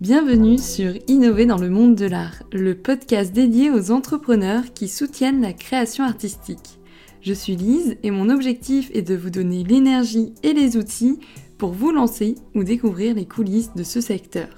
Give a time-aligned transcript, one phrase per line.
[0.00, 5.42] Bienvenue sur Innover dans le monde de l'art, le podcast dédié aux entrepreneurs qui soutiennent
[5.42, 6.80] la création artistique.
[7.20, 11.18] Je suis Lise et mon objectif est de vous donner l'énergie et les outils
[11.58, 14.48] pour vous lancer ou découvrir les coulisses de ce secteur.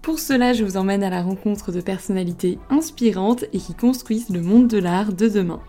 [0.00, 4.42] Pour cela, je vous emmène à la rencontre de personnalités inspirantes et qui construisent le
[4.42, 5.60] monde de l'art de demain.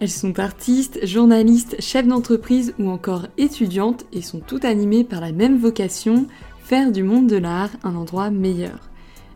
[0.00, 5.32] Elles sont artistes, journalistes, chefs d'entreprise ou encore étudiantes et sont toutes animées par la
[5.32, 6.26] même vocation,
[6.70, 8.78] faire du monde de l'art un endroit meilleur.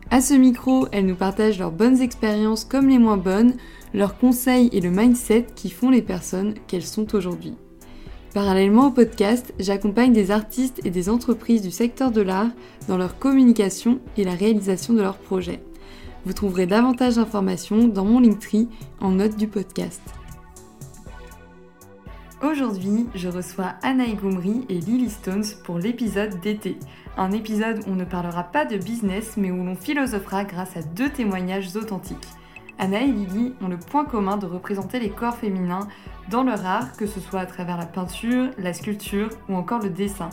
[0.09, 3.55] À ce micro, elles nous partagent leurs bonnes expériences comme les moins bonnes,
[3.93, 7.55] leurs conseils et le mindset qui font les personnes qu'elles sont aujourd'hui.
[8.33, 12.51] Parallèlement au podcast, j'accompagne des artistes et des entreprises du secteur de l'art
[12.87, 15.61] dans leur communication et la réalisation de leurs projets.
[16.25, 18.69] Vous trouverez davantage d'informations dans mon Linktree
[19.01, 20.01] en note du podcast.
[22.41, 26.77] Aujourd'hui, je reçois Anaï Goumri et Lily Stones pour l'épisode d'été.
[27.17, 30.81] Un épisode où on ne parlera pas de business, mais où l'on philosophera grâce à
[30.81, 32.27] deux témoignages authentiques.
[32.77, 35.87] Anna et Lily ont le point commun de représenter les corps féminins
[36.29, 39.89] dans leur art, que ce soit à travers la peinture, la sculpture ou encore le
[39.89, 40.29] dessin.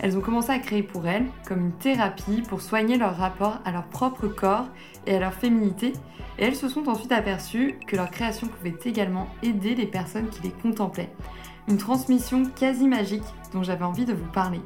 [0.00, 3.72] Elles ont commencé à créer pour elles comme une thérapie pour soigner leur rapport à
[3.72, 4.68] leur propre corps
[5.06, 5.94] et à leur féminité,
[6.38, 10.42] et elles se sont ensuite aperçues que leur création pouvait également aider les personnes qui
[10.42, 11.10] les contemplaient.
[11.68, 14.60] Une transmission quasi magique dont j'avais envie de vous parler.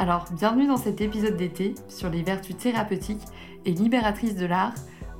[0.00, 3.20] Alors, bienvenue dans cet épisode d'été sur les vertus thérapeutiques
[3.66, 4.72] et libératrices de l'art,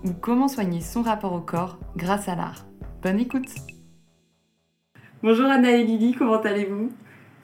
[0.04, 2.64] ou comment soigner son rapport au corps grâce à l'art.
[3.02, 3.50] Bonne écoute
[5.22, 6.88] Bonjour Anna et Lily, comment allez-vous?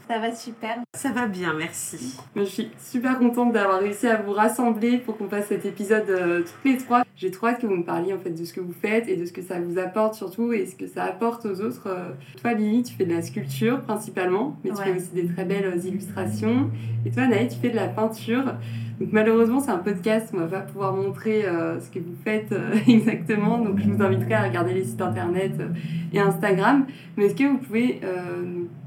[0.08, 0.76] Ça va super.
[0.94, 2.16] Ça va bien, merci.
[2.36, 6.40] Je suis super contente d'avoir réussi à vous rassembler pour qu'on fasse cet épisode euh,
[6.40, 7.02] toutes les trois.
[7.16, 9.16] J'ai trop hâte que vous me parliez en fait de ce que vous faites et
[9.16, 11.88] de ce que ça vous apporte surtout et ce que ça apporte aux autres.
[11.88, 15.44] Euh, toi Lily, tu fais de la sculpture principalement, mais tu fais aussi des très
[15.44, 16.70] belles euh, illustrations.
[17.04, 18.54] Et toi Naï, tu fais de la peinture.
[19.00, 22.50] Donc malheureusement, c'est un podcast, on va pas pouvoir montrer euh, ce que vous faites
[22.52, 23.58] euh, exactement.
[23.58, 25.68] Donc je vous inviterai à regarder les sites internet euh,
[26.14, 26.86] et Instagram.
[27.16, 28.00] Mais est-ce que vous pouvez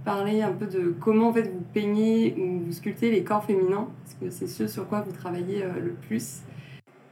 [0.06, 3.88] parler un peu de comment en fait vous peignez ou vous sculptez les corps féminins?
[4.03, 6.42] Parce que c'est ce sur quoi vous travaillez le plus.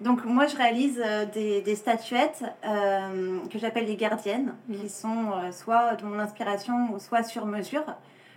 [0.01, 1.01] Donc moi je réalise
[1.33, 7.23] des, des, statuettes que j'appelle les gardiennes, qui sont soit de mon inspiration ou soit
[7.23, 7.83] sur mesure.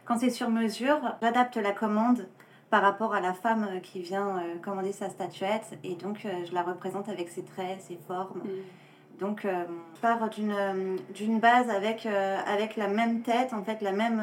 [0.07, 2.27] Quand c'est sur mesure, j'adapte la commande
[2.71, 5.79] par rapport à la femme euh, qui vient euh, commander sa statuette.
[5.83, 8.39] Et donc, euh, je la représente avec ses traits, ses formes.
[8.45, 9.19] Mm.
[9.19, 14.23] Donc, je pars d'une base avec, avec la même tête, en fait, la même,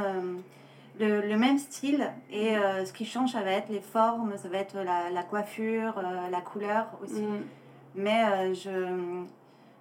[1.00, 2.12] le, le, même style.
[2.32, 6.02] Et ce qui change, ça va être les formes, ça va être la, la coiffure,
[6.32, 7.22] la couleur aussi.
[7.22, 7.44] Mm.
[7.94, 9.22] Mais je,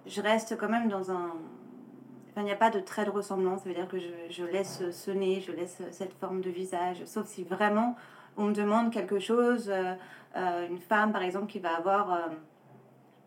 [0.05, 1.31] je reste quand même dans un
[2.35, 4.83] il n'y a pas de trait de ressemblance, ça veut dire que je, je, laisse
[4.91, 7.95] ce nez, je laisse cette forme de visage, sauf si vraiment
[8.37, 9.93] on me demande quelque chose, euh,
[10.35, 12.17] euh, une femme par exemple qui va avoir euh,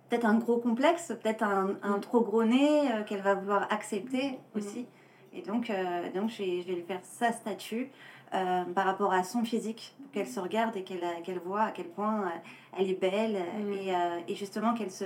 [0.08, 2.00] peut-être un gros complexe, peut-être un, mm.
[2.00, 4.58] trop gros nez qu'elle va vouloir accepter mm.
[4.58, 4.86] aussi.
[5.32, 5.70] Et donc,
[6.14, 7.90] donc je, vais, je vais lui faire sa statue
[8.32, 12.30] par rapport à son physique, qu'elle se regarde et qu'elle qu'elle voit à quel point
[12.76, 13.72] elle est belle mm.
[13.72, 13.92] et,
[14.28, 15.04] et, justement qu'elle se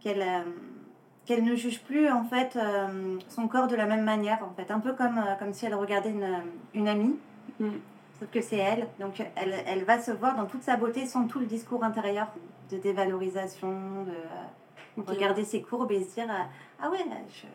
[0.00, 0.24] qu'elle
[1.24, 2.58] qu'elle ne juge plus en fait
[3.28, 6.10] son corps de la même manière en fait un peu comme comme si elle regardait
[6.10, 6.42] une,
[6.74, 7.16] une amie
[8.18, 8.86] sauf que c'est elle.
[9.00, 12.28] Donc elle, elle, va se voir dans toute sa beauté sans tout le discours intérieur
[12.70, 13.70] de dévalorisation,
[14.04, 16.42] de euh, regarder ses courbes et se dire euh,
[16.80, 16.98] Ah ouais,
[17.28, 17.46] je,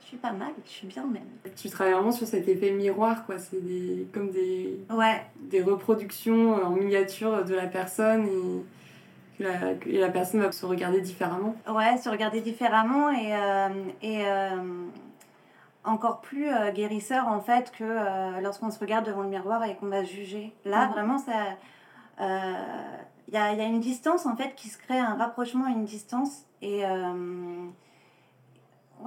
[0.00, 1.22] je, suis pas mal, je suis bien même.
[1.56, 3.38] Tu travailles vraiment sur cet effet miroir, quoi.
[3.38, 5.22] C'est des, comme des, ouais.
[5.40, 9.42] des reproductions en miniature de la personne et.
[9.42, 11.54] la, et la personne va se regarder différemment.
[11.68, 13.68] Ouais, se regarder différemment et, euh,
[14.00, 14.24] et
[15.86, 19.76] encore plus euh, guérisseur en fait que euh, lorsqu'on se regarde devant le miroir et
[19.76, 20.52] qu'on va juger.
[20.64, 20.92] Là, mhm.
[20.92, 21.32] vraiment, ça.
[22.18, 22.52] Il euh,
[23.32, 26.44] y, a, y, a, une distance en fait qui se crée, un rapprochement, une distance.
[26.62, 26.88] Et ouais,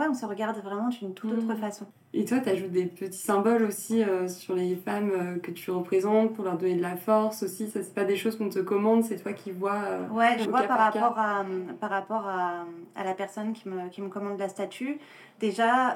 [0.08, 1.58] on se regarde vraiment d'une toute autre mhm.
[1.58, 1.86] façon.
[2.14, 6.46] Et toi, tu ajoutes des petits symboles aussi sur les femmes que tu représentes pour
[6.46, 7.70] leur donner de la force aussi.
[7.70, 9.82] Ça, c'est pas des choses qu'on te commande, c'est toi qui vois.
[10.12, 11.46] ouais, je vois par, rapport, à,
[11.80, 12.66] par rapport à,
[12.96, 15.00] à, la personne qui me, qui me commande la statue.
[15.40, 15.96] Déjà,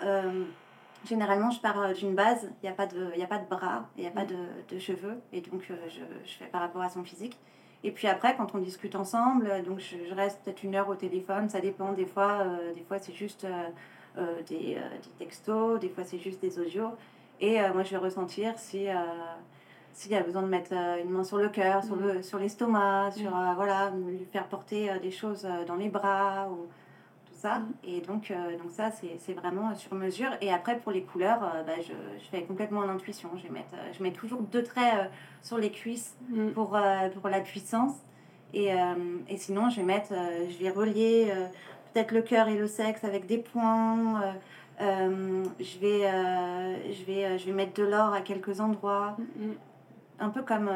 [1.05, 3.89] Généralement, je pars euh, d'une base, il n'y a, pas de, a pas de bras,
[3.97, 4.37] il n'y a pas de,
[4.69, 7.37] de, cheveux, et donc euh, je, je, fais par rapport à son physique.
[7.83, 10.95] Et puis après, quand on discute ensemble, euh, donc je, reste peut-être une heure au
[10.95, 13.45] téléphone, ça dépend, des fois, des fois c'est juste
[14.47, 14.79] des, des,
[15.19, 16.91] textos, des fois c'est juste des audios.
[17.41, 18.87] Et moi, je vais ressentir si
[19.91, 23.11] s'il y a besoin de mettre une main sur le cœur, sur le sur l'estomac,
[23.11, 26.67] sur voilà, lui faire porter des choses dans les bras ou
[27.43, 27.73] Mm.
[27.83, 30.29] Et donc, euh, donc ça, c'est vraiment sur mesure.
[30.41, 33.29] Et après, pour les couleurs, euh, bah, je, je, fais complètement en intuition.
[33.37, 35.05] Je, vais mettre, je mets toujours deux traits euh,
[35.41, 36.49] sur les cuisses mm.
[36.51, 36.77] pour,
[37.19, 37.93] pour la puissance.
[38.55, 38.69] Et,
[39.29, 41.33] et sinon, je vais mettre, je vais relier
[41.91, 44.21] peut-être le cœur et le sexe avec des points.
[44.79, 46.01] je, vais,
[46.93, 49.17] je, vais, je vais mettre de l'or à quelques endroits.
[49.37, 49.53] Mm.
[50.19, 50.69] Un peu comme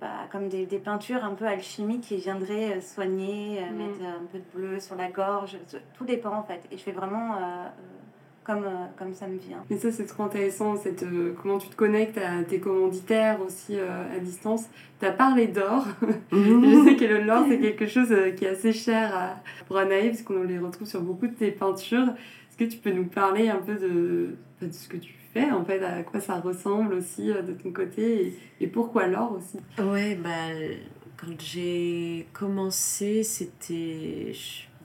[0.00, 3.76] bah, comme des, des, peintures un peu alchimiques qui viendraient euh, soigner, euh, mm.
[3.76, 5.58] mettre un peu de bleu sur la gorge.
[5.96, 6.60] Tout dépend en fait.
[6.70, 7.66] Et je fais vraiment euh,
[8.44, 8.64] comme,
[8.96, 9.64] comme ça me vient.
[9.68, 11.04] Mais ça, c'est trop intéressant, cette,
[11.42, 14.66] comment tu te connectes à tes commanditaires aussi à distance.
[15.00, 15.84] Tu as parlé d'or.
[16.32, 19.36] je sais que l'or, c'est quelque chose qui est assez cher à,
[19.66, 22.08] pour Anaïs, parce qu'on les retrouve sur beaucoup de tes peintures.
[22.48, 25.17] Est-ce que tu peux nous parler un peu de, de ce que tu
[25.52, 29.58] en fait, à quoi ça ressemble aussi euh, de ton côté et, pourquoi l'or aussi?
[29.82, 30.50] Ouais, bah,
[31.16, 34.32] quand j'ai commencé, c'était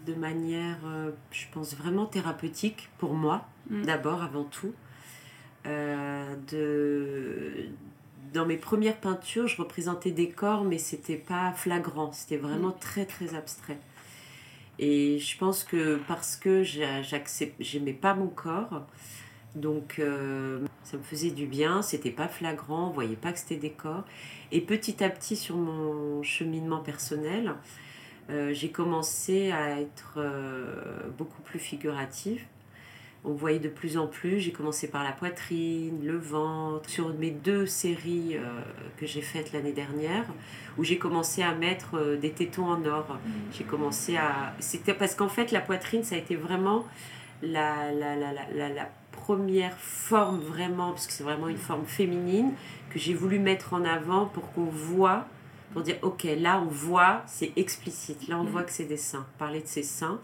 [0.06, 3.84] de manière, euh, je pense, vraiment thérapeutique pour moi, mm.
[3.84, 4.74] d'abord, avant tout.
[5.66, 7.70] Euh, de...
[8.34, 12.80] Dans mes premières peintures, je représentais des corps, mais c'était pas flagrant, c'était vraiment mm.
[12.80, 13.78] très très abstrait.
[14.80, 18.88] Et je pense que parce que j'aimais pas mon corps,
[19.56, 23.56] donc euh, ça me faisait du bien, c'était pas flagrant, on voyait pas que c'était
[23.56, 24.04] des corps.
[24.52, 27.54] Et petit à petit sur mon cheminement personnel,
[28.30, 32.42] euh, j'ai commencé à être euh, beaucoup plus figurative.
[33.26, 37.32] On voyait de plus en plus, j'ai commencé par la poitrine, le ventre, sur mes
[37.32, 38.36] deux séries
[38.98, 40.26] que j'ai faites l'année dernière,
[40.78, 43.18] où j'ai commencé à mettre des tétons en or.
[43.54, 44.54] J'ai commencé à...
[44.60, 46.86] C'était parce qu'en fait la poitrine, ça a été vraiment
[47.42, 48.34] la, la, la,
[48.68, 48.90] la
[49.24, 52.52] première forme vraiment, parce que c'est vraiment une forme féminine,
[52.90, 55.28] que j'ai voulu mettre en avant pour qu'on voit,
[55.72, 58.50] pour dire, ok, là on voit, c'est explicite, là on mm.
[58.50, 60.20] voit que c'est des seins, parler de ses seins,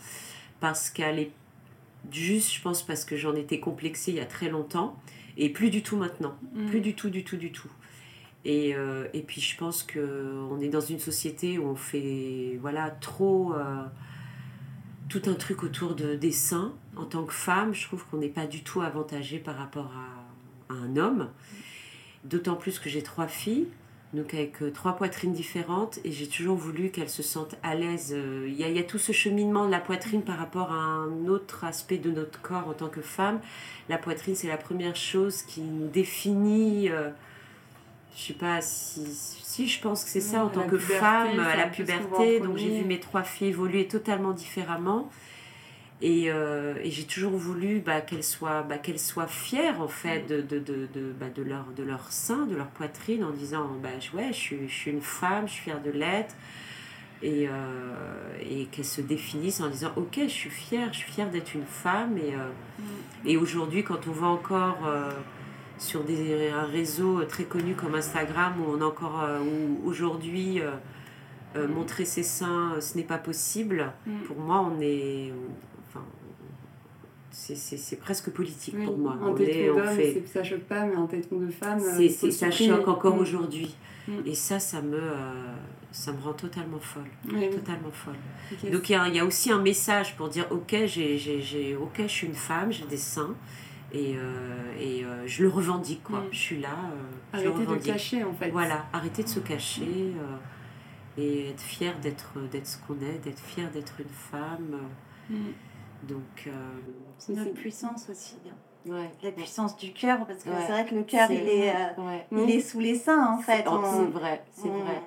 [0.59, 1.31] parce qu'elle est
[2.11, 4.97] juste, je pense, parce que j'en étais complexée il y a très longtemps,
[5.37, 6.65] et plus du tout maintenant, mm.
[6.65, 7.71] plus du tout, du tout, du tout.
[8.43, 12.89] Et, euh, et puis je pense qu'on est dans une société où on fait voilà
[12.89, 13.83] trop euh,
[15.09, 18.27] tout un truc autour de, des seins en tant que femme, je trouve qu'on n'est
[18.27, 21.29] pas du tout avantagé par rapport à, un homme.
[22.25, 23.67] D'autant plus que j'ai trois filles,
[24.13, 28.13] donc avec euh, trois poitrines différentes, et j'ai toujours voulu qu'elles se sentent à l'aise.
[28.15, 31.63] Euh, il y, a, tout ce cheminement de la poitrine par rapport à un autre
[31.63, 33.39] aspect de notre corps en tant que femme.
[33.87, 36.89] La poitrine, c'est la première chose qui nous définit.
[36.89, 37.09] Euh,
[38.15, 41.55] je sais pas si, si je pense que c'est ça en tant que femme à
[41.55, 42.41] la puberté.
[42.41, 45.09] Donc j'ai vu mes trois filles évoluer totalement différemment.
[46.01, 50.25] Et, euh, et j'ai toujours voulu bah, qu'elles soient, bah, qu'elles soient fières en fait
[50.27, 53.69] de, de, de, de, bah, de, leur, de leur sein, de leur poitrine, en disant
[53.83, 56.35] bah, ouais, je, suis, je suis une femme, je suis fière de l'être.
[57.21, 61.29] Et, euh, et qu'elles se définissent en disant ok, je suis fière, je suis fière
[61.29, 62.17] d'être une femme.
[62.17, 62.47] Et, euh,
[62.79, 63.27] mm.
[63.27, 64.89] et aujourd'hui, quand on va encore
[65.77, 69.21] sur des, un réseau très connu comme Instagram, où on encore,
[69.83, 70.61] aujourd'hui,
[71.55, 73.91] montrer ses seins, ce n'est pas possible.
[74.07, 74.19] Mm.
[74.19, 75.33] Pour moi, on est,
[77.39, 79.17] c'est presque politique pour moi.
[79.21, 80.23] Un téton d'homme, fait...
[80.25, 83.19] ça choque pas, mais un téton de femme, ça choque encore mm.
[83.19, 83.75] aujourd'hui.
[84.07, 84.11] Mm.
[84.25, 85.53] Et ça, ça me, euh,
[85.91, 87.09] ça me rend totalement folle.
[87.51, 88.71] totalement folle.
[88.71, 92.07] Donc il y, a, y, a aussi un message pour dire ok, j'ai, ok, je
[92.07, 93.35] suis une femme, j'ai des seins.
[93.91, 96.19] Et, euh, et euh, je le revendique, quoi.
[96.19, 96.27] Mm.
[96.31, 96.75] Je suis là.
[97.33, 98.49] arrêtez de cacher, en fait.
[98.51, 100.13] Voilà, arrêtez de se cacher
[101.17, 104.79] et être fier d'être, d'être ce qu'on est, d'être fier d'être une femme.
[106.03, 106.51] Donc, euh,
[107.17, 108.35] c'est notre puissance aussi.
[109.23, 111.73] La puissance du cœur, parce que c'est vrai que le cœur, il, est, euh,
[112.31, 113.63] il est sous les seins, en fait.
[113.83, 115.01] C'est vrai, c'est vrai.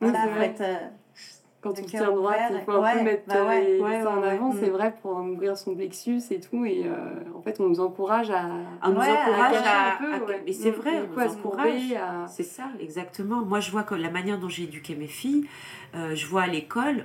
[0.00, 0.88] Voilà, faut être, euh,
[1.62, 4.68] quand on tient droit, il faut un peu mettre bah ouais, les, en avant, c'est
[4.68, 4.72] mm.
[4.72, 6.64] vrai, pour ouvrir son plexus et tout.
[6.64, 6.96] Et euh,
[7.36, 8.48] en fait, on nous encourage à.
[8.82, 9.94] On nous encourage à.
[9.94, 11.94] un peu, mais c'est vrai, on nous encourage.
[12.26, 13.42] C'est ça, exactement.
[13.42, 15.46] Moi, je vois que la manière dont j'ai éduqué mes filles,
[15.94, 17.04] euh, je vois à l'école,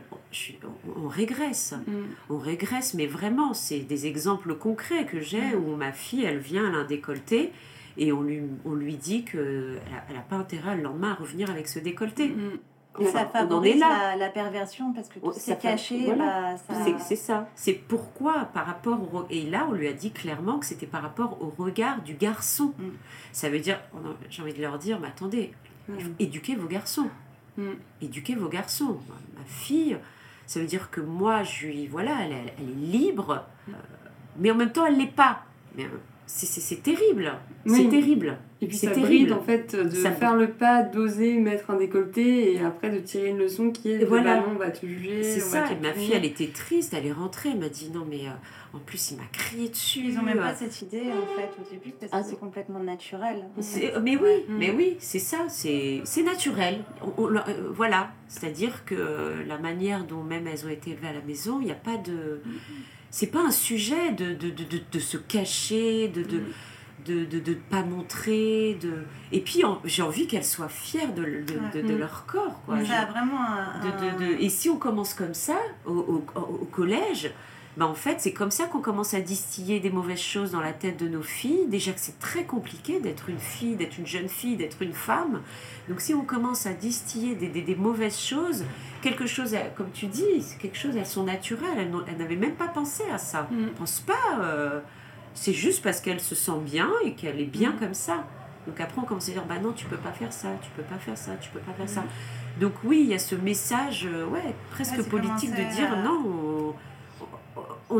[0.96, 1.76] on, régresse.
[1.86, 1.94] Mm.
[2.32, 5.64] On régresse, mais vraiment, c'est des exemples concrets que j'ai mm.
[5.64, 7.52] où ma fille, elle vient, elle a un décolleté
[7.98, 9.82] et on lui, on lui dit qu'elle
[10.14, 12.34] n'a pas intérêt le lendemain à revenir avec ce décolleté
[13.06, 16.14] ça favorise la, la, perversion parce que tout c'est caché.
[16.16, 16.56] Bah,
[17.00, 17.48] c'est ça.
[17.56, 19.26] C'est pourquoi par rapport au...
[19.30, 22.74] Et là, on lui a dit clairement que c'était par rapport au regard du garçon.
[22.78, 22.90] Mm.
[23.32, 23.80] Ça veut dire,
[24.30, 25.54] j'ai envie de leur dire, mais attendez,
[25.88, 25.96] mm.
[26.20, 27.10] éduquez vos garçons.
[27.58, 27.72] Mm.
[28.02, 29.00] Éduquez vos garçons.
[29.38, 29.98] Ma fille,
[30.46, 31.88] ça veut dire que moi, je lui...
[31.88, 33.74] Voilà, elle, est libre, euh,
[34.38, 35.44] mais en même temps, elle l'est pas.
[35.76, 37.32] Mais, euh, c'est terrible.
[37.66, 38.38] C'est terrible.
[38.60, 42.60] Et puis ça bride en fait de faire le pas, d'oser mettre un décolleté et
[42.60, 44.44] après de tirer une leçon qui est voilà.
[44.50, 45.24] on va te juger.
[45.24, 45.66] C'est ça.
[45.82, 48.32] ma fille, elle était triste, elle est rentrée, elle m'a dit non mais euh,
[48.74, 50.02] en plus il m'a crié dessus.
[50.06, 52.80] Ils ont même pas cette idée en fait au début parce que ah, c'est complètement
[52.80, 53.46] naturel.
[54.02, 56.84] Mais oui, mais oui, c'est ça, c'est naturel.
[57.20, 61.60] Euh, voilà, c'est-à-dire que la manière dont même elles ont été élevées à la maison,
[61.62, 62.42] il n'y a pas de
[63.18, 66.44] c'est pas un sujet de, de, de, de, se cacher, de, de,
[67.04, 68.78] de, de, de pas montrer.
[68.80, 69.06] De...
[69.32, 72.62] Et puis, j'ai envie qu'elles soient fières de, de, de, leur corps.
[72.64, 72.76] Quoi.
[72.76, 73.40] vraiment
[74.40, 75.58] Et si on commence comme ça,
[75.88, 77.32] au, au, au collège,
[77.78, 80.74] bah en fait, c'est comme ça qu'on commence à distiller des mauvaises choses dans la
[80.74, 81.68] tête de nos filles.
[81.68, 85.42] Déjà que c'est très compliqué d'être une fille, d'être une jeune fille, d'être une femme.
[85.88, 88.66] Donc si on commence à distiller des, des, des mauvaises choses,
[89.04, 91.92] quelque chose, comme tu dis, quelque chose, elles sont naturelles.
[92.08, 93.48] Elles, n'avaient même pas pensé à ça.
[93.52, 93.68] Mm.
[93.78, 94.40] pense pas.
[94.42, 94.80] Euh,
[95.36, 97.80] c'est juste parce qu'elle se sent bien et qu'elle est bien mm.
[97.80, 98.26] comme ça.
[98.66, 100.82] Donc après, on commence à dire, bah non, tu peux pas faire ça, tu peux
[100.82, 102.02] pas faire ça, tu peux pas faire ça.
[102.02, 102.60] Mm.
[102.62, 106.74] Donc oui, il y a ce message, euh, ouais, presque politique de dire, non, on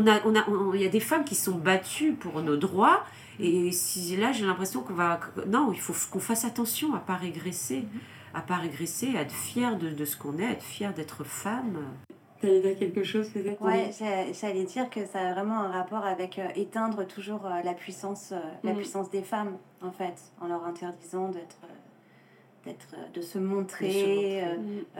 [0.06, 3.04] a, on a, il y a des femmes qui sont battues pour nos droits.
[3.40, 5.20] Et si là, j'ai l'impression qu'on va.
[5.46, 7.84] Non, il faut qu'on fasse attention à pas régresser,
[8.34, 11.24] à pas régresser, à être fier de, de ce qu'on est, à être fier d'être
[11.24, 11.78] femme.
[12.42, 13.90] allais dire quelque chose peut-être Ouais,
[14.32, 18.32] j'allais dire que ça a vraiment un rapport avec euh, éteindre toujours euh, la puissance,
[18.32, 18.76] euh, la mm.
[18.76, 21.58] puissance des femmes en fait, en leur interdisant d'être
[22.64, 24.42] d'être de se montrer,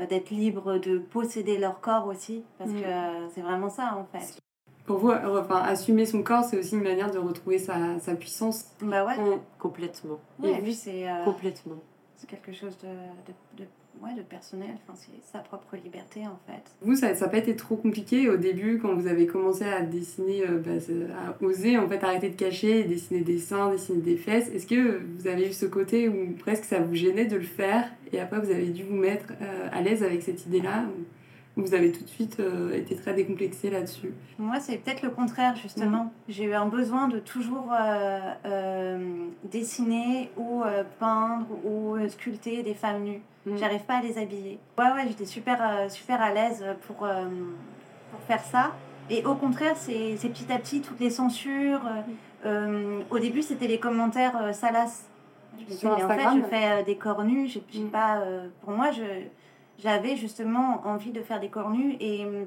[0.09, 2.81] d'être libre de posséder leur corps aussi parce mm.
[2.81, 2.87] que
[3.35, 4.41] c'est vraiment ça en fait
[4.89, 8.65] pour vous, enfin, assumer son corps, c'est aussi une manière de retrouver sa, sa puissance.
[8.81, 9.15] Bah ouais.
[9.59, 10.19] Complètement.
[10.43, 11.07] et puis c'est.
[11.07, 11.77] Euh, complètement.
[12.17, 13.69] C'est quelque chose de, de, de,
[14.03, 16.63] ouais, de personnel, enfin, c'est sa propre liberté en fait.
[16.81, 20.43] Vous, ça n'a pas été trop compliqué au début quand vous avez commencé à dessiner,
[20.49, 20.81] euh, bah,
[21.29, 24.49] à oser en fait arrêter de cacher, dessiner des seins, dessiner des fesses.
[24.49, 27.85] Est-ce que vous avez eu ce côté où presque ça vous gênait de le faire
[28.11, 30.87] et après vous avez dû vous mettre euh, à l'aise avec cette idée-là
[31.59, 35.57] vous avez tout de suite euh, été très décomplexé là-dessus Moi, c'est peut-être le contraire,
[35.57, 36.05] justement.
[36.05, 36.11] Mm.
[36.29, 40.63] J'ai eu un besoin de toujours euh, euh, dessiner ou
[41.01, 43.23] peindre ou sculpter des femmes nues.
[43.47, 43.57] Mm.
[43.57, 44.59] J'arrive pas à les habiller.
[44.79, 48.73] Ouais, ouais, j'étais super, super à l'aise pour, pour faire ça.
[49.11, 51.83] Et au contraire, c'est petit à petit toutes les censures.
[52.45, 53.01] Mm.
[53.11, 55.07] au début, c'était les commentaires salaces.
[55.59, 57.49] Je me suis dit, mais en fait, je fais des corps nus.
[57.49, 58.23] J'ai pas,
[58.63, 59.03] pour moi, je
[59.79, 62.47] j'avais justement envie de faire des corps nus et hum,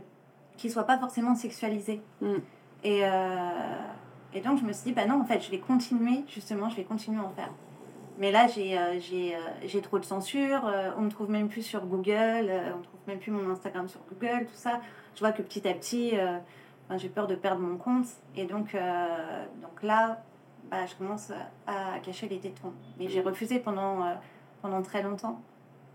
[0.57, 2.01] qui ne soient pas forcément sexualisés.
[2.21, 2.35] Mm.
[2.83, 3.09] Et, euh,
[4.33, 6.75] et donc je me suis dit, bah non, en fait, je vais continuer, justement, je
[6.75, 7.49] vais continuer à en faire.
[8.17, 10.61] Mais là, j'ai euh, j'ai euh, j'ai trop de censure,
[10.97, 13.87] on ne me trouve même plus sur Google, on ne trouve même plus mon Instagram
[13.87, 14.79] sur Google, tout ça.
[15.15, 16.13] Je vois que petit à petit,
[16.97, 18.05] j'ai peur de perdre mon compte.
[18.35, 18.75] Et donc,
[19.61, 20.21] donc là,
[20.69, 21.31] bah, je commence
[21.67, 22.73] à cacher les tétons.
[22.99, 24.05] Mais j'ai refusé pendant,
[24.61, 25.41] pendant très longtemps.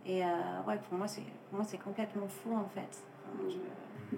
[0.09, 0.27] Et euh,
[0.67, 3.03] ouais, pour moi, c'est, pour moi, c'est complètement fou en fait.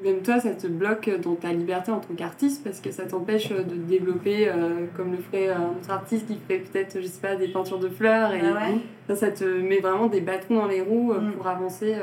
[0.04, 3.48] Même toi, ça te bloque dans ta liberté en tant qu'artiste parce que ça t'empêche
[3.48, 7.36] de développer euh, comme le ferait un autre artiste qui ferait peut-être, je sais pas,
[7.36, 8.34] des peintures de fleurs.
[8.34, 8.68] Et ah
[9.08, 11.32] ça, ça te met vraiment des bâtons dans les roues euh, mm.
[11.32, 11.96] pour avancer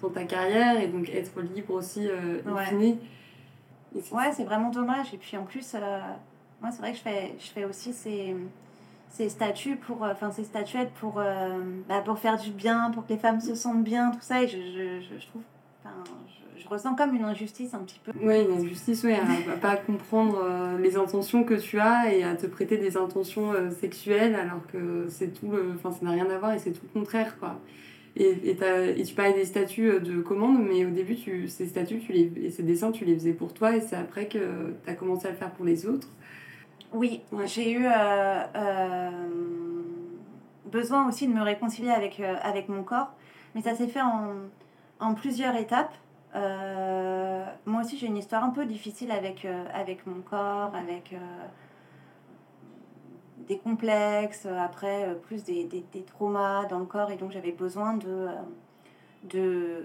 [0.00, 2.96] dans ta carrière et donc être libre aussi, ouais.
[4.12, 5.12] Ouais, c'est vraiment dommage.
[5.12, 5.74] Et puis en plus,
[6.60, 8.36] moi, c'est vrai que je fais, je fais aussi ces
[9.10, 11.58] ces statues pour euh, enfin ces statuettes pour euh,
[11.88, 14.48] bah, pour faire du bien pour que les femmes se sentent bien tout ça et
[14.48, 15.42] je, je, je trouve
[15.84, 19.76] je, je, ressens comme une injustice un petit peu oui une injustice oui à, pas
[19.76, 24.66] comprendre euh, les intentions que tu as et à te prêter des intentions sexuelles alors
[24.72, 27.38] que c'est tout le enfin ça n'a rien à voir et c'est tout le contraire
[27.38, 27.60] quoi
[28.18, 28.58] et, et,
[28.98, 32.32] et, tu parlais des statues de commande, mais au début, tu, ces statues tu les,
[32.44, 34.38] et ces dessins, tu les faisais pour toi, et c'est après que
[34.82, 36.08] tu as commencé à le faire pour les autres.
[36.96, 37.90] Oui, j'ai eu euh,
[38.54, 39.10] euh,
[40.64, 43.12] besoin aussi de me réconcilier avec, euh, avec mon corps,
[43.54, 44.32] mais ça s'est fait en,
[44.98, 45.92] en, plusieurs étapes.
[47.66, 51.14] moi aussi, j'ai une histoire un peu difficile avec, avec mon corps, avec
[53.46, 57.92] des complexes, après plus des, des, des, traumas dans le corps, et donc j'avais besoin
[57.98, 58.28] de,
[59.24, 59.84] de,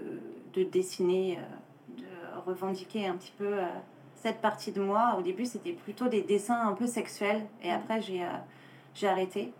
[0.54, 1.38] de dessiner,
[1.90, 2.06] de
[2.46, 3.58] revendiquer un petit peu
[4.22, 5.16] cette partie de moi.
[5.18, 7.74] Au début, c'était plutôt des dessins un peu sexuels et mm.
[7.74, 8.28] après, j'ai euh,
[8.94, 9.52] j'ai arrêté.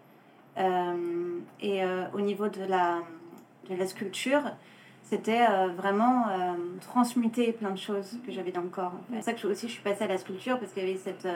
[0.58, 3.00] Euh, et euh, au niveau de la,
[3.68, 4.42] de la sculpture,
[5.02, 6.24] c'était vraiment
[6.80, 8.94] transmuter plein de choses que j'avais dans le corps.
[9.08, 10.90] C'est pour ça que je, aussi je suis passée à la sculpture parce qu'il y
[10.90, 11.28] avait cette,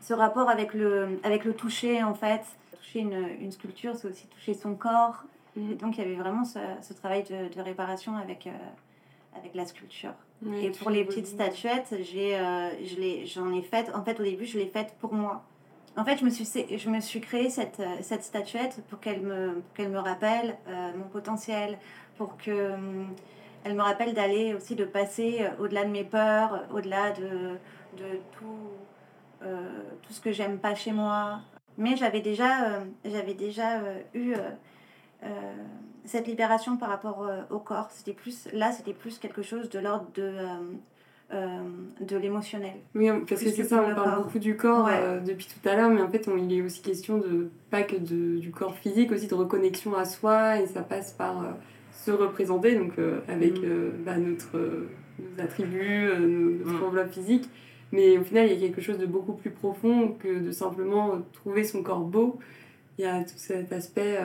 [0.00, 2.42] ce rapport avec le, avec le toucher en fait.
[2.76, 5.24] Toucher une, une sculpture, c'est aussi toucher son corps.
[5.56, 5.72] Mm.
[5.72, 8.48] Et donc il y avait vraiment ce, ce travail de, de réparation avec,
[9.36, 10.14] avec la sculpture
[10.60, 13.90] et pour les petites statuettes, j'ai, euh, je j'en ai, faites.
[13.94, 15.44] En fait, au début, je l'ai faite pour moi.
[15.96, 16.46] en fait, je me suis,
[16.78, 20.90] je me suis créé cette, euh, cette statuette pour qu'elle me, qu'elle me rappelle euh,
[20.96, 21.78] mon potentiel,
[22.16, 22.72] pour que
[23.64, 27.56] elle me rappelle d'aller aussi, de passer au-delà de mes peurs, au-delà de,
[27.96, 29.46] de tout,
[30.02, 31.40] tout ce que j'aime pas chez moi.
[31.78, 33.80] Mais j'avais déjà, j'avais déjà
[34.14, 34.34] eu
[36.04, 37.90] cette libération par rapport au corps.
[37.90, 40.34] C'était plus, là, c'était plus quelque chose de l'ordre de
[41.34, 41.62] euh,
[42.02, 42.74] de l'émotionnel.
[42.94, 45.88] Oui, parce que c'est ça, on parle beaucoup du corps euh, depuis tout à l'heure,
[45.88, 49.28] mais en fait, il est aussi question de, pas que de, du corps physique, aussi
[49.28, 51.46] de reconnexion à soi, et ça passe par euh,
[51.90, 52.92] se représenter, donc
[53.28, 53.92] avec mm.
[54.04, 54.58] bah, notre,
[55.18, 56.84] nos attributs, notre mm.
[56.84, 57.48] enveloppe physique.
[57.92, 61.22] Mais au final, il y a quelque chose de beaucoup plus profond que de simplement
[61.32, 62.40] trouver son corps beau.
[63.02, 64.16] Il y a tout cet aspect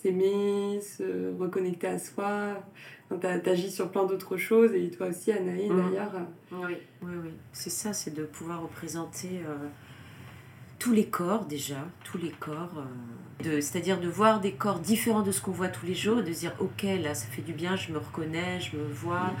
[0.00, 2.62] s'aimer, se reconnecter à soi,
[3.44, 5.76] agis sur plein d'autres choses et toi aussi, Anaïs, mmh.
[5.76, 6.12] d'ailleurs.
[6.52, 7.30] Oui, oui, oui.
[7.52, 9.66] C'est ça, c'est de pouvoir représenter euh,
[10.78, 12.84] tous les corps déjà, tous les corps.
[13.44, 16.22] Euh, c'est-à-dire de voir des corps différents de ce qu'on voit tous les jours et
[16.22, 19.24] de dire, ok, là, ça fait du bien, je me reconnais, je me vois.
[19.24, 19.32] Mmh.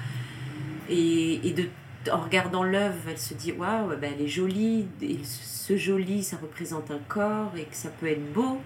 [0.88, 1.64] Et, et de,
[2.10, 4.86] en regardant l'œuvre, elle se dit, waouh, ben, elle est jolie,
[5.22, 8.60] ce joli, ça représente un corps et que ça peut être beau.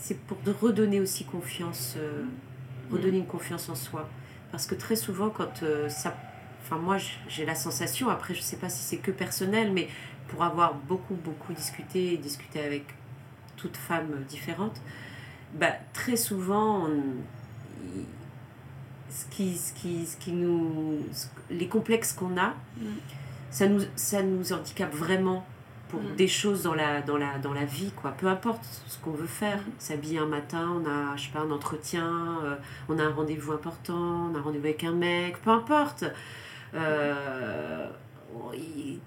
[0.00, 1.94] C'est pour redonner aussi confiance.
[1.98, 2.24] Euh,
[2.90, 4.08] redonner une confiance en soi.
[4.52, 6.16] Parce que très souvent, quand euh, ça.
[6.62, 6.96] Enfin, moi,
[7.28, 9.88] j'ai la sensation, après, je sais pas si c'est que personnel, mais
[10.28, 12.84] pour avoir beaucoup, beaucoup discuté et discuté avec
[13.56, 14.80] toutes femmes différentes,
[15.54, 16.88] bah, très souvent,
[19.10, 20.98] ce, qui, ce, qui, ce qui nous.
[21.50, 22.86] les complexes qu'on a, mm.
[23.50, 25.46] ça, nous, ça nous handicape vraiment
[25.88, 26.16] pour mm.
[26.16, 28.12] des choses dans la, dans, la, dans la vie, quoi.
[28.12, 29.58] Peu importe ce qu'on veut faire.
[29.58, 29.72] Mm.
[29.78, 32.56] S'habiller un matin, on a, je sais pas, un entretien, euh,
[32.88, 36.04] on a un rendez-vous important, on a un rendez-vous avec un mec, peu importe.
[36.74, 37.88] Euh,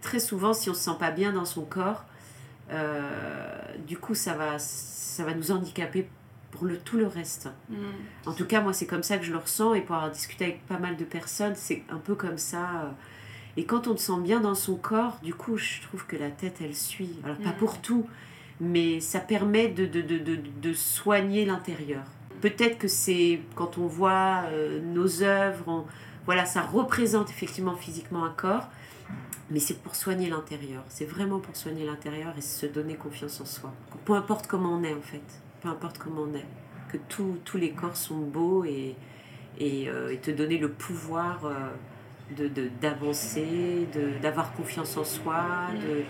[0.01, 2.06] très souvent, si on se sent pas bien dans son corps,
[2.72, 3.50] euh,
[3.88, 6.08] du coup, ça va, ça va nous handicaper
[6.51, 7.50] pour le, tout le reste.
[7.70, 7.75] Mm.
[8.25, 10.46] En tout cas, moi, c'est comme ça que je le ressens et pour avoir discuté
[10.46, 12.94] avec pas mal de personnes, c'est un peu comme ça
[13.58, 16.29] et quand on se sent bien dans son corps, du coup, je trouve que la
[16.29, 17.20] tête, elle suit.
[17.24, 17.82] Alors, pas pour mm.
[17.82, 18.08] tout,
[18.62, 20.18] mais ça permet de, de, de,
[20.62, 22.03] de soigner l'intérieur.
[22.41, 25.86] Peut-être que c'est quand on voit euh, nos œuvres,
[26.25, 28.70] voilà, ça représente effectivement physiquement un corps,
[29.50, 30.83] mais c'est pour soigner l'intérieur.
[30.88, 33.74] C'est vraiment pour soigner l'intérieur et se donner confiance en soi.
[34.05, 35.42] Peu importe comment on est, en fait.
[35.61, 36.45] Peu importe comment on est.
[36.91, 38.95] Que tous les corps sont beaux et,
[39.59, 41.45] et, euh, te donner le pouvoir.
[41.45, 41.69] Euh,
[42.81, 45.79] d'avancer, de, d'avoir confiance en soi, mm.
[45.79, 46.03] de,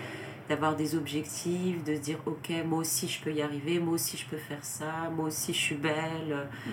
[0.49, 4.17] d'avoir des objectifs, de se dire ok, moi aussi je peux y arriver, moi aussi
[4.17, 6.69] je peux faire ça, moi aussi je suis belle, mm.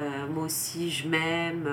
[0.00, 1.68] euh, moi aussi je m'aime.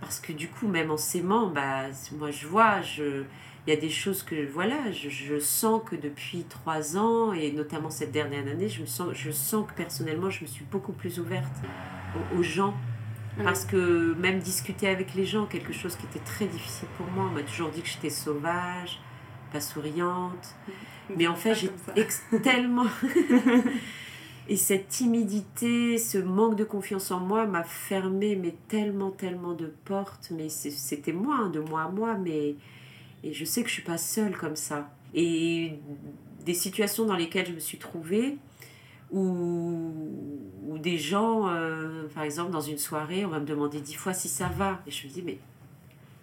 [0.00, 3.24] Parce que du coup, même en s'aimant, bah, moi je vois, je,
[3.68, 7.52] il y a des choses que voilà, je, je, sens que depuis trois ans, et
[7.52, 10.92] notamment cette dernière année, je, me sens, je sens que personnellement, je me suis beaucoup
[10.92, 11.52] plus ouverte
[12.34, 12.72] aux gens
[13.44, 17.26] parce que même discuter avec les gens, quelque chose qui était très difficile pour moi,
[17.30, 19.00] on m'a toujours dit que j'étais sauvage,
[19.52, 20.56] pas souriante.
[21.14, 21.70] Mais en fait, j'ai
[22.40, 22.86] tellement...
[24.50, 29.66] Et cette timidité, ce manque de confiance en moi m'a fermé mais tellement, tellement de
[29.84, 30.32] portes.
[30.34, 32.14] Mais c'était moi, hein, de moi à moi.
[32.16, 32.56] Mais
[33.24, 34.90] et je sais que je suis pas seule comme ça.
[35.14, 35.74] Et
[36.44, 38.38] des situations dans lesquelles je me suis trouvée,
[39.10, 39.92] ou,
[40.66, 44.12] ou des gens, euh, par exemple, dans une soirée, on va me demander dix fois
[44.12, 44.80] si ça va.
[44.86, 45.38] Et je me dis, mais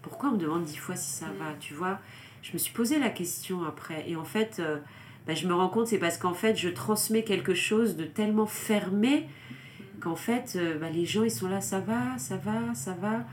[0.02, 2.00] pourquoi on me demande dix fois si ça va Tu vois,
[2.42, 4.08] je me suis posé la question après.
[4.08, 4.78] Et en fait, euh,
[5.26, 8.46] bah, je me rends compte, c'est parce qu'en fait, je transmets quelque chose de tellement
[8.46, 9.28] fermé
[10.00, 13.26] qu'en fait, euh, bah, les gens, ils sont là, ça va, ça va, ça va.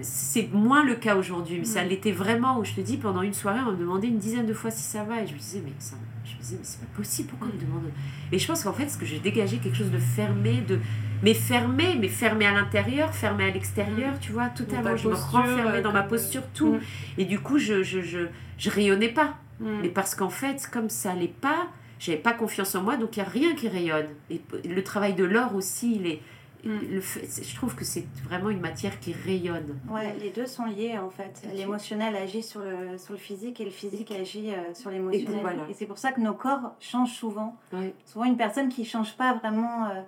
[0.00, 3.32] C'est moins le cas aujourd'hui, mais ça l'était vraiment où je te dis, pendant une
[3.34, 5.22] soirée, on me demandait une dizaine de fois si ça va.
[5.22, 7.56] Et je me disais, mais ça je me disais, mais c'est pas possible, pourquoi on
[7.56, 7.92] me demande?
[8.32, 10.80] Et je pense qu'en fait, ce que j'ai dégagé quelque chose de fermé, de
[11.22, 15.08] mais fermé, mais fermé à l'intérieur, fermé à l'extérieur, tu vois, tout à l'heure, je
[15.08, 16.74] me renfermais dans ma posture, tout.
[16.74, 16.80] Mm.
[17.18, 18.26] Et du coup, je, je, je,
[18.58, 19.36] je rayonnais pas.
[19.60, 19.66] Mm.
[19.82, 23.20] Mais parce qu'en fait, comme ça allait pas, j'avais pas confiance en moi, donc il
[23.20, 24.08] n'y a rien qui rayonne.
[24.30, 26.20] Et le travail de l'or aussi, il est
[26.64, 26.78] Mm.
[26.90, 29.78] Le je trouve que c'est vraiment une matière qui rayonne.
[29.88, 31.46] Ouais, les deux sont liés en fait.
[31.54, 35.60] L'émotionnel agit sur le, sur le physique et le physique agit euh, sur l'émotionnel.
[35.68, 37.56] Et, c'est pour ça que nos corps changent souvent.
[38.04, 40.02] Souvent, une personne qui ne change pas vraiment euh,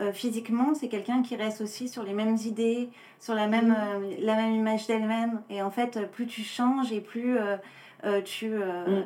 [0.00, 2.90] euh, physiquement, c'est quelqu'un qui reste aussi sur les mêmes idées,
[3.20, 4.24] sur la même, mm.
[4.24, 5.42] la même image d'elle-même.
[5.50, 7.36] Et en fait, plus tu changes et plus
[8.24, 8.48] tu.
[8.48, 9.04] Mm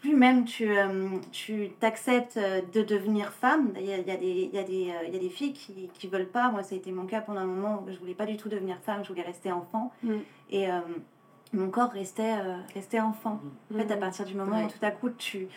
[0.00, 3.72] plus même tu euh, tu t'acceptes euh, de devenir femme.
[3.76, 5.20] Il y a, il y a, des, il y a, des, euh, il y a
[5.20, 6.50] des filles qui ne veulent pas.
[6.50, 8.48] Moi, ça a été mon cas pendant un moment où je voulais pas du tout
[8.48, 9.92] devenir femme, je voulais rester enfant.
[10.02, 10.14] Mm.
[10.50, 10.68] Et
[11.52, 12.34] mon corps restait,
[12.74, 13.40] restait enfant.
[13.72, 14.00] En fait, à mm.
[14.00, 15.48] partir du moment où tout à coup tu,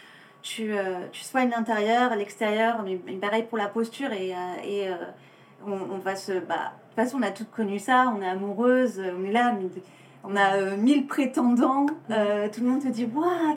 [0.42, 0.74] tu,
[1.12, 4.90] tu soignes l'intérieur, l'extérieur, mais pareil pour la posture et, et
[5.66, 6.32] on, on, va se.
[6.32, 9.56] Bah, de toute façon, on a toutes connu ça, on est amoureuse, on est là,
[10.24, 13.56] on a mille prétendants, tout le monde te dit Waouh,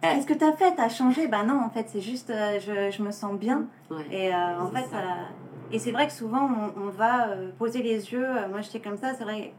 [0.00, 0.74] Qu'est-ce que tu as fait?
[0.76, 1.26] T'as changé?
[1.26, 3.66] Bah non, en fait, c'est juste, je, je, me sens bien.
[4.10, 4.86] et en fait,
[5.72, 8.26] et c'est vrai que souvent, on, on va poser les yeux.
[8.50, 9.52] moi, j'étais comme ça, c'est vrai,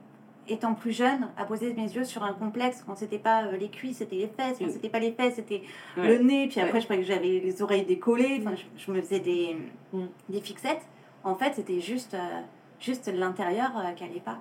[0.49, 3.69] étant plus jeune, à poser mes yeux sur un complexe quand c'était pas euh, les
[3.69, 5.63] cuisses, c'était les fesses, quand c'était pas les fesses, c'était
[5.97, 9.19] le nez, puis après je croyais que j'avais les oreilles décollées, enfin je, me faisais
[9.19, 9.57] des,
[9.93, 10.05] mm.
[10.29, 10.85] des fixettes.
[11.23, 12.41] En fait, c'était juste, euh,
[12.79, 14.39] juste l'intérieur euh, qui allait pas.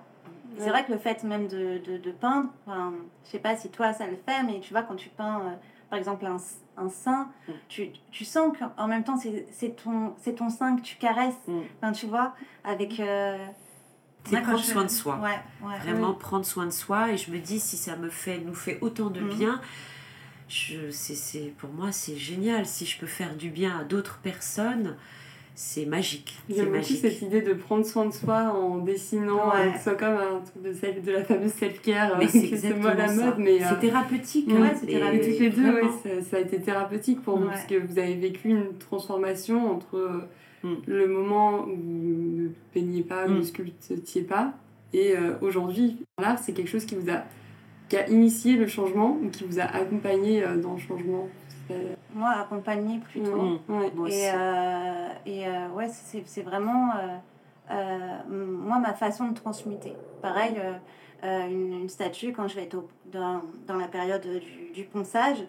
[0.56, 3.68] C'est vrai que le fait même de, de, de peindre, enfin, je sais pas si
[3.68, 5.58] toi ça le fait, mais tu vois, quand tu peins
[5.90, 6.36] par exemple un,
[6.76, 7.52] un sein, mm.
[7.68, 11.60] tu, tu sens qu'en même temps c'est ton, ton sein que tu caresses, mm.
[11.80, 13.00] enfin, tu vois, avec
[14.24, 15.20] c'est prendre soin de soi.
[15.82, 17.12] Vraiment prendre soin de soi.
[17.12, 19.34] Et je me dis, si ça me fait, nous fait autant de mhm.
[19.34, 19.60] bien,
[20.48, 22.66] je, c'est, pour moi, c'est génial.
[22.66, 24.96] Si je peux faire du bien à d'autres personnes,
[25.60, 26.38] c'est magique.
[26.48, 29.72] J'aime beaucoup cette idée de prendre soin de soi en dessinant, ouais.
[29.72, 33.12] que ce soit comme un truc de, de la fameuse self-care, mais c'est exactement la
[33.12, 33.34] mode.
[33.38, 34.48] Mais, c'est euh, thérapeutique.
[34.48, 35.40] Ouais, c'est thérapeutique.
[35.40, 38.78] les deux, ça, ça, a été thérapeutique pour vous, parce que vous avez vécu une
[38.78, 40.28] transformation entre
[40.62, 40.74] Mm.
[40.86, 43.44] le moment où vous ne peignez pas, vous ne mm.
[43.44, 44.54] sculptiez pas.
[44.92, 47.24] Et euh, aujourd'hui, l'art, c'est quelque chose qui vous a,
[47.88, 51.28] qui a initié le changement ou qui vous a accompagné euh, dans le changement
[52.14, 53.60] Moi, accompagné plutôt.
[53.68, 54.06] Mm.
[54.08, 56.92] Et, euh, et ouais, c'est vraiment
[57.70, 59.94] moi ma façon de transmuter.
[60.22, 60.56] Pareil,
[61.22, 65.44] une, statue, quand je vais être dans, dans, la période du, du ponçage,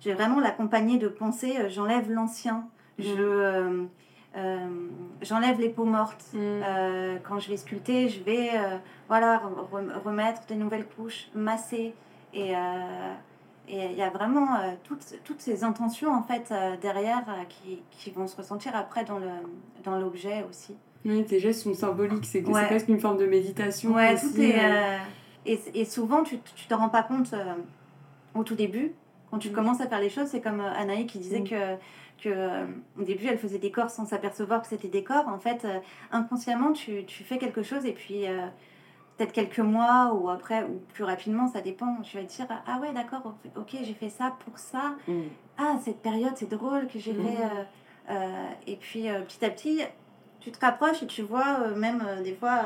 [0.00, 2.66] j'ai vraiment l'accompagner de poncer, j'enlève l'ancien.
[2.98, 3.86] Je
[4.36, 4.66] euh,
[5.22, 6.24] j'enlève les peaux mortes.
[6.32, 6.38] Mm.
[6.38, 8.76] Euh, quand je vais sculpter, je vais euh,
[9.08, 9.42] voilà,
[10.04, 11.94] remettre des nouvelles couches, masser.
[12.32, 12.54] Et
[13.72, 14.48] il y a vraiment
[14.84, 19.30] toutes, toutes ces intentions en fait derrière qui, qui, vont se ressentir après dans, le,
[19.84, 20.76] dans l'objet aussi.
[21.04, 23.94] Oui, tes gestes sont symboliques, c'est, presque une forme de méditation.
[23.94, 24.60] Ouais, tout est,
[25.46, 27.34] et, et, souvent, tu ne te rends pas compte
[28.34, 28.92] au tout début.
[29.30, 29.52] Quand tu mm.
[29.52, 31.48] commences à faire les choses, c'est comme Anaï qui disait mm.
[31.48, 31.76] que
[32.20, 32.66] que euh,
[32.98, 35.26] au début elle faisait des corps sans s'apercevoir que c'était des corps.
[35.28, 35.78] En fait, euh,
[36.12, 38.46] inconsciemment, tu, tu, fais quelque chose et puis euh,
[39.20, 41.96] peut-être quelques mois ou après ou plus rapidement, ça dépend.
[42.02, 44.94] Tu vas te dire ah ouais d'accord, ok j'ai fait ça pour ça.
[45.06, 45.22] Mm.
[45.58, 47.26] Ah cette période c'est drôle que j'ai mm.
[47.26, 48.16] fait.
[48.66, 49.82] et puis petit à petit,
[50.40, 52.62] tu te rapproches et tu vois même des fois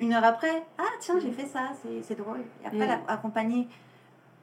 [0.00, 1.34] une heure après, ah tiens j'ai mm.
[1.34, 2.40] fait ça, c'est drôle.
[2.62, 3.68] Et après accompagner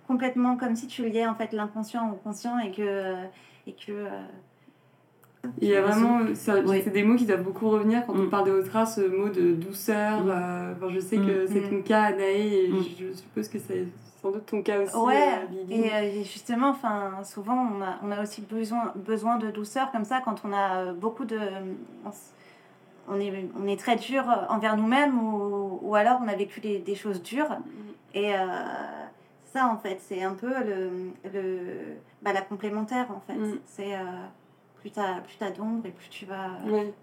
[0.07, 3.15] complètement comme si tu liais en fait l'inconscient au conscient et que
[3.65, 4.21] et que euh,
[5.61, 8.29] il y a vraiment, c'est des mots qui doivent beaucoup revenir quand on mm.
[8.29, 10.23] parle de Otra, ce mot de douceur.
[10.23, 10.29] Mm.
[10.29, 11.47] Euh, enfin, je sais que mm.
[11.47, 13.85] c'est ton cas, Anaï, et je suppose que c'est
[14.21, 14.95] sans doute ton cas aussi.
[14.95, 15.39] Ouais,
[15.71, 20.05] euh, et justement, enfin, souvent, on a, on a aussi besoin, besoin de douceur comme
[20.05, 21.39] ça quand on a beaucoup de.
[23.09, 26.77] On est, on est très dur envers nous-mêmes ou, ou alors on a vécu des,
[26.77, 27.57] des choses dures.
[28.13, 28.31] Et
[29.53, 31.59] ça, en fait, c'est un peu le, le,
[32.21, 33.37] bah, la complémentaire, en fait.
[33.37, 33.59] Mm.
[33.65, 33.99] C'est euh,
[34.81, 36.49] plus tu as, d'ombre et plus tu vas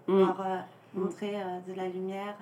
[0.05, 0.57] pouvoir euh,
[0.97, 0.99] mm.
[0.99, 2.35] montrer euh, de la lumière.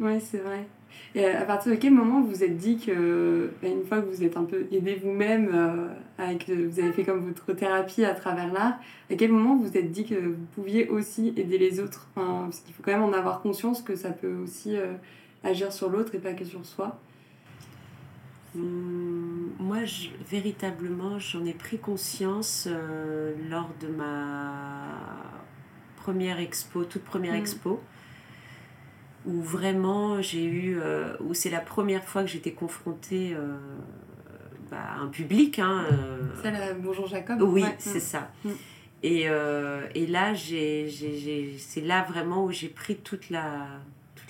[0.00, 0.66] Oui, c'est vrai.
[1.14, 4.06] Et à partir de quel moment vous vous êtes dit que, bah, une fois que
[4.06, 8.52] vous êtes un peu aidé vous-même, avec vous avez fait comme votre thérapie à travers
[8.52, 8.78] l'art,
[9.10, 12.08] à quel moment vous vous êtes dit que vous pouviez aussi aider les autres?
[12.14, 14.76] Parce qu'il faut quand même en avoir conscience que ça peut aussi
[15.44, 16.98] agir sur l'autre et pas que sur soi.
[18.54, 24.98] Hum, moi, je, véritablement, j'en ai pris conscience euh, lors de ma
[25.96, 27.40] première expo, toute première hum.
[27.40, 27.80] expo,
[29.24, 33.56] où vraiment j'ai eu, euh, où c'est la première fois que j'étais confrontée euh,
[34.70, 35.58] bah, à un public.
[35.58, 35.86] Hein,
[36.42, 38.30] c'est la Bonjour Jacob Oui, c'est ça.
[38.44, 38.52] Hum.
[39.04, 40.88] Et, et là, j'ai,
[41.58, 43.66] c'est là vraiment où j'ai pris toute la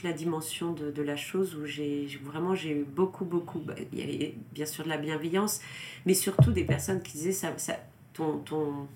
[0.03, 3.99] la dimension de, de la chose où j'ai vraiment j'ai eu beaucoup beaucoup bah, il
[3.99, 5.61] y avait bien sûr de la bienveillance
[6.07, 7.79] mais surtout des personnes qui disaient ça, ça
[8.13, 8.89] ton, ton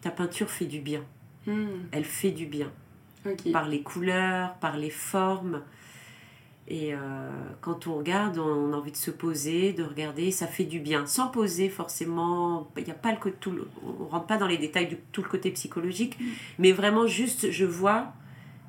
[0.00, 1.02] ta peinture fait du bien
[1.46, 1.66] hmm.
[1.92, 2.70] elle fait du bien
[3.52, 5.62] par les couleurs par les formes
[6.66, 6.98] et euh,
[7.60, 11.04] quand on regarde, on a envie de se poser, de regarder, ça fait du bien.
[11.04, 14.88] Sans poser forcément, il n'y a pas le tout, on rentre pas dans les détails
[14.88, 16.24] du tout le côté psychologique, hmm.
[16.58, 18.14] mais vraiment juste, je vois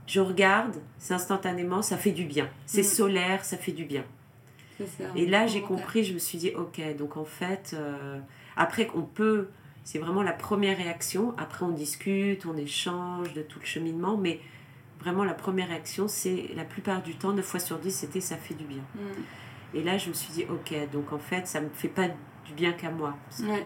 [0.08, 2.50] je regarde, c'est instantanément, ça fait du bien.
[2.65, 2.86] C'est mm.
[2.86, 4.04] solaire, ça fait du bien.
[5.15, 8.20] Et là, j'ai compris, je me suis dit, ok, donc en fait, euh,
[8.58, 9.48] après qu'on peut,
[9.84, 11.34] c'est vraiment la première réaction.
[11.38, 14.41] Après, on discute, on échange de tout le cheminement, mais
[15.00, 18.36] vraiment la première réaction, c'est la plupart du temps, 9 fois sur 10, c'était ça
[18.36, 18.84] fait du bien.
[18.96, 19.78] Mm.
[19.78, 22.10] Et là, je me suis dit, ok, donc en fait, ça me fait pas
[22.46, 23.15] du bien qu'à moi.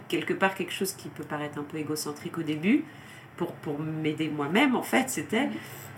[0.08, 2.86] Quelque part, quelque chose qui peut paraître un peu égocentrique au début,
[3.36, 5.50] pour, pour m'aider moi-même, en fait, c'était.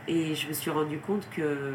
[0.08, 1.74] Et je me suis rendu compte que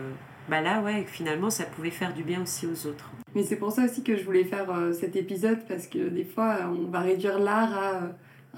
[0.48, 3.10] bah là, ouais, finalement, ça pouvait faire du bien aussi aux autres.
[3.34, 6.24] Mais c'est pour ça aussi que je voulais faire euh, cet épisode, parce que des
[6.24, 8.08] fois, on va réduire l'art à euh,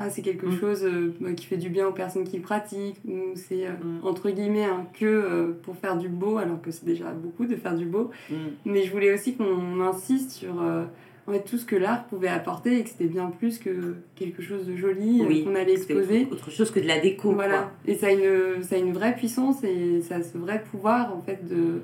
[0.01, 0.61] ah, c'est quelque mm.
[0.61, 4.05] chose euh, bah, qui fait du bien aux personnes qui le pratiquent, ou c'est mm.
[4.05, 7.87] entre guillemets que pour faire du beau, alors que c'est déjà beaucoup de faire du
[7.87, 8.11] beau.
[8.31, 8.35] Mm.
[8.67, 10.63] Mais je voulais aussi qu'on insiste sur
[11.45, 14.77] tout ce que l'art pouvait apporter et que c'était bien plus que quelque chose de
[14.77, 16.29] joli qu'on allait exposer.
[16.31, 17.33] Autre chose que de la déco.
[17.33, 17.71] Voilà.
[17.87, 21.15] Et ça a, une, ça a une vraie puissance et ça a ce vrai pouvoir
[21.15, 21.83] en fait de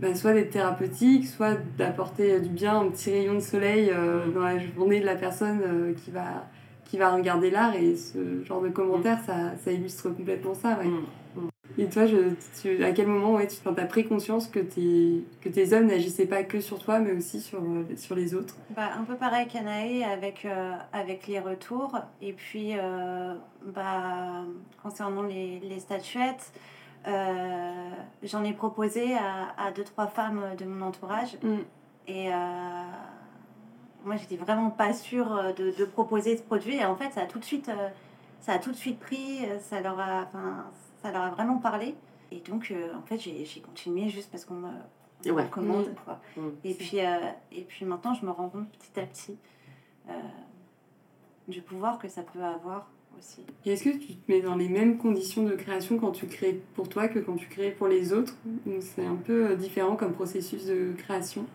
[0.00, 4.42] bah, soit d'être thérapeutique, soit d'apporter du bien, un petit rayon de soleil euh, dans
[4.42, 6.46] la journée de la personne euh, qui, va,
[6.84, 7.74] qui va regarder l'art.
[7.74, 10.78] Et ce genre de commentaires, ça, ça illustre complètement ça.
[10.78, 10.86] Ouais.
[10.86, 11.48] Mm.
[11.78, 12.16] Et toi, je,
[12.60, 16.26] tu, à quel moment ouais, tu as pris conscience que tes, que tes œuvres n'agissaient
[16.26, 18.56] pas que sur toi, mais aussi sur, euh, sur les autres?
[18.74, 20.46] Bah, Un peu pareil qu'Anaé avec,
[20.92, 21.98] avec les retours.
[22.22, 22.72] Et puis,
[23.74, 24.44] bah,
[24.82, 26.52] concernant les, les statuettes,
[27.06, 27.90] euh,
[28.24, 31.36] j'en ai proposé à, à, deux, trois femmes de mon entourage.
[31.42, 31.56] Mm.
[32.08, 32.82] Et euh,
[34.04, 36.76] moi, j'étais vraiment pas sûre de, de, proposer ce produit.
[36.76, 37.88] Et en fait, ça a tout de suite, euh,
[38.40, 39.46] ça a tout de suite pris.
[39.60, 40.26] Ça leur a,
[41.06, 41.94] ça leur a vraiment parlé.
[42.30, 45.48] Et donc, en fait, j'ai continué juste parce qu'on me, ouais.
[45.48, 45.88] commande.
[45.88, 45.94] Mm.
[46.04, 46.20] Quoi.
[46.36, 46.48] Mm.
[46.64, 49.36] Et, puis, et puis maintenant, je me rends compte petit à petit
[51.48, 52.88] du pouvoir que ça peut avoir
[53.64, 56.62] et est-ce que tu te mets dans les mêmes conditions de création quand tu crées
[56.74, 58.34] pour toi que quand tu crées pour les autres?
[58.80, 61.46] C'est un peu euh, différent comme processus de création?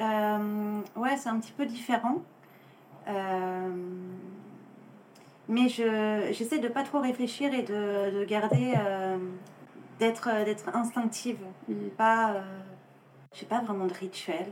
[0.00, 2.22] Euh, Ouais, c'est un petit peu différent.
[5.48, 8.74] Euh, mais je, j'essaie de pas trop réfléchir et de, de garder.
[8.78, 9.18] Euh,
[9.98, 11.38] d'être, d'être instinctive.
[11.68, 11.88] Mm.
[11.96, 12.36] Pas,
[13.32, 14.44] je sais pas vraiment de rituel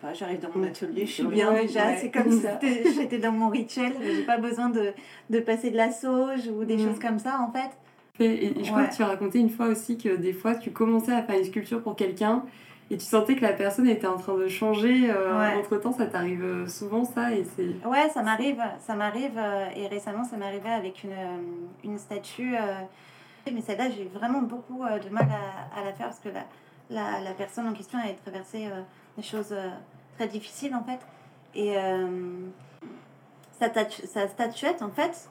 [0.00, 2.58] pas, j'arrive dans mon atelier, je suis bien déjà, c'est comme ça.
[2.94, 4.92] j'étais dans mon rituel, j'ai pas besoin de,
[5.30, 6.86] de, passer de la sauge ou des mm.
[6.86, 7.70] choses comme ça en fait.
[8.18, 11.12] Et, je crois que tu as raconté une fois aussi que des fois tu commençais
[11.12, 12.44] à faire une sculpture pour quelqu'un
[12.90, 16.06] et tu sentais que la personne était en train de changer euh, entre temps ça
[16.06, 20.36] t'arrive euh, souvent ça et c'est ouais ça m'arrive ça m'arrive euh, et récemment ça
[20.40, 21.16] arrivé avec une,
[21.82, 22.54] une statue
[23.52, 26.44] mais celle-là j'ai vraiment beaucoup de mal à, à, la faire parce que la,
[26.90, 28.68] la, la personne en question avait traversé
[29.16, 29.70] des choses euh,
[30.16, 31.00] très difficiles en fait.
[31.54, 32.46] Et euh,
[33.58, 35.28] sa, sa, statuette, en fait,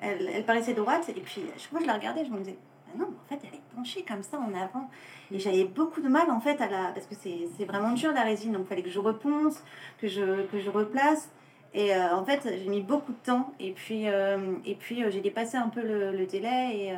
[0.00, 1.08] elle, elle, paraissait droite.
[1.08, 2.58] Et puis, chaque fois que je la regardais, je me disais,
[2.98, 4.88] non, en fait, elle est penchée comme ça en avant.
[5.30, 6.92] Et j'avais beaucoup de mal, en fait, à la...
[6.92, 8.52] parce que c'est vraiment dur la résine.
[8.52, 9.62] Donc, il fallait que je reponce,
[9.98, 11.30] que je, que je replace.
[11.74, 13.52] Et euh, en fait, j'ai mis beaucoup de temps.
[13.58, 16.76] Et puis, et puis j'ai dépassé un peu le, le délai.
[16.76, 16.94] Et,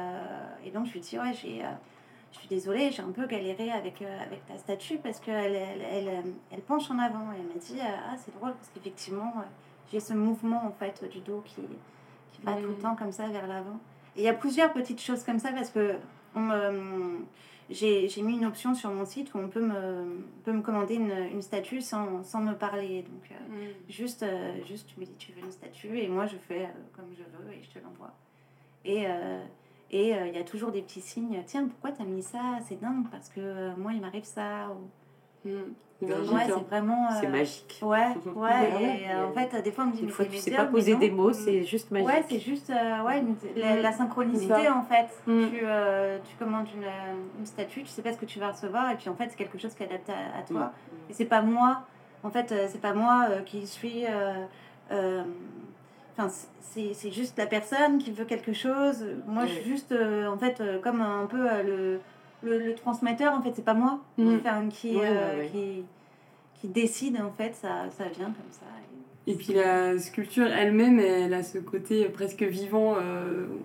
[0.67, 1.63] et, donc, je suis dit, ouais, j'ai
[2.35, 5.83] je suis désolée, j'ai un peu galéré avec, euh, avec ta statue parce qu'elle elle,
[5.91, 7.33] elle, elle, penche en avant.
[7.33, 9.43] Et elle m'a dit, euh, ah c'est drôle parce qu'effectivement, euh,
[9.91, 11.63] j'ai ce mouvement en fait du dos qui,
[12.33, 13.79] qui va tout le temps comme ça vers l'avant.
[14.17, 15.95] Et il y a plusieurs petites choses comme ça parce que
[17.71, 21.11] j'ai mis une option sur mon site où on peut me, peut me commander une,
[21.33, 23.03] une statue sans, sans, me parler.
[23.03, 23.91] Donc, mm.
[23.91, 24.25] juste,
[24.67, 27.53] juste, tu me dis, tu veux une statue et moi je fais comme je veux
[27.53, 28.15] et je te l'envoie.
[28.85, 29.07] Et
[29.95, 31.41] et euh, il y a toujours des petits signes.
[31.47, 32.59] Tiens, pourquoi t'as mis ça?
[32.67, 34.71] C'est dingue parce que euh, moi, il m'arrive ça.
[34.71, 35.49] Ou...
[35.49, 35.73] Mmh.
[36.13, 36.65] Ouais, c'est hein.
[36.69, 37.09] vraiment.
[37.21, 37.81] C'est euh, magique.
[37.83, 39.07] Ouais, ouais.
[39.09, 40.03] et, en fait, des fois, on me dit.
[40.03, 42.09] Des fois, tu sais pas poser des mots, c'est juste magique.
[42.09, 43.25] Ouais, c'est juste ouais,
[43.57, 45.09] la, synchronicité, en fait.
[45.27, 45.47] Mmh.
[45.51, 45.59] Tu,
[46.29, 46.89] tu commandes une,
[47.39, 49.37] une, statue, tu sais pas ce que tu vas recevoir, et puis en fait, c'est
[49.37, 50.61] quelque chose qui est adapté à, toi.
[50.61, 51.11] Mmh.
[51.11, 51.83] Et c'est pas moi,
[52.23, 54.05] en fait, c'est pas moi qui suis.
[56.17, 59.05] Enfin, c'est juste la personne qui veut quelque chose.
[59.27, 61.99] Moi, je suis juste, euh, en fait, euh, comme un peu euh,
[62.45, 64.39] le, le, transmetteur, en fait, c'est pas moi mm.
[64.71, 64.99] qui,
[65.53, 65.85] qui,
[66.61, 68.67] qui, décide, en fait, ça, ça vient comme ça.
[69.27, 72.97] Et puis la sculpture elle-même, elle a ce côté presque vivant,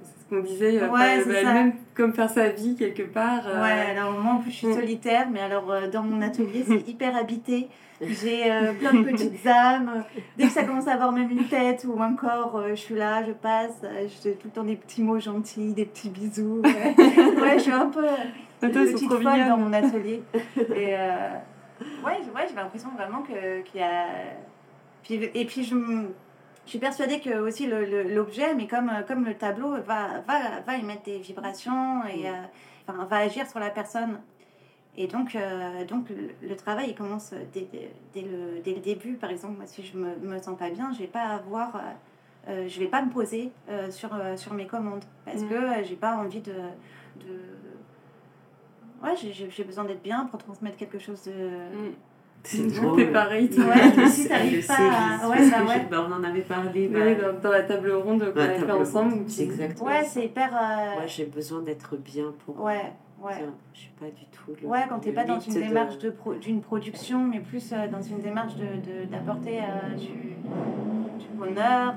[0.04, 3.44] c'est ce qu'on disait, elle-même comme faire sa vie quelque part.
[3.46, 4.74] Ouais, alors moi en plus je suis mm.
[4.74, 7.68] solitaire, mais alors dans mon atelier c'est hyper habité.
[8.02, 10.06] J'ai euh, plein de petites âmes.
[10.38, 12.96] Dès que ça commence à avoir même une tête ou un corps, euh, je suis
[12.96, 13.82] là, je passe.
[13.84, 16.62] Euh, je tout le temps des petits mots gentils, des petits bisous.
[16.64, 16.96] Ouais,
[17.58, 18.06] je suis un peu
[18.62, 20.24] une petite folle dans mon atelier.
[20.58, 24.06] Et ouais, ouais j'ai l'impression vraiment qu'il y a...
[25.10, 25.76] et puis je,
[26.66, 31.04] je suis persuadée que aussi l'objet, mais comme, comme le tableau, va, va, va émettre
[31.04, 32.26] des vibrations et
[32.88, 34.20] enfin, va agir sur la personne.
[34.98, 36.08] Et donc, euh, donc
[36.42, 37.68] le, travail il commence dès,
[38.14, 39.14] dès, le, dès, le, début.
[39.14, 41.80] Par exemple, moi, si je me, me sens pas bien, je vais pas avoir, euh,
[42.50, 43.52] euh, je vais pas me poser
[43.92, 45.50] sur, sur mes commandes parce mm.
[45.50, 47.40] que j'ai pas envie de, de...
[49.04, 51.94] ouais, j'ai besoin d'être bien pour transmettre quelque chose de, mm.
[52.44, 53.12] C'est drôle.
[53.12, 53.66] pareil, toi.
[53.66, 55.30] Ouais, si t'arrives pas à...
[55.30, 55.88] Ouais, bah ouais.
[55.90, 56.88] Bah, on en avait parlé.
[56.88, 57.00] Bah...
[57.42, 59.24] dans, la table ronde qu'on avait fait ensemble.
[59.28, 60.50] C'est exactement Ouais, c'est hyper...
[60.56, 61.02] Euh...
[61.02, 62.62] Ouais, j'ai besoin d'être bien pour...
[62.62, 63.46] Ouais, ouais.
[63.74, 64.56] Je suis pas du tout...
[64.62, 66.34] Le, ouais, quand t'es pas dans une démarche d'une de pro...
[66.62, 68.54] production, mais plus euh, dans une démarche
[69.12, 71.94] d'apporter de, de, euh, du, du, bonheur...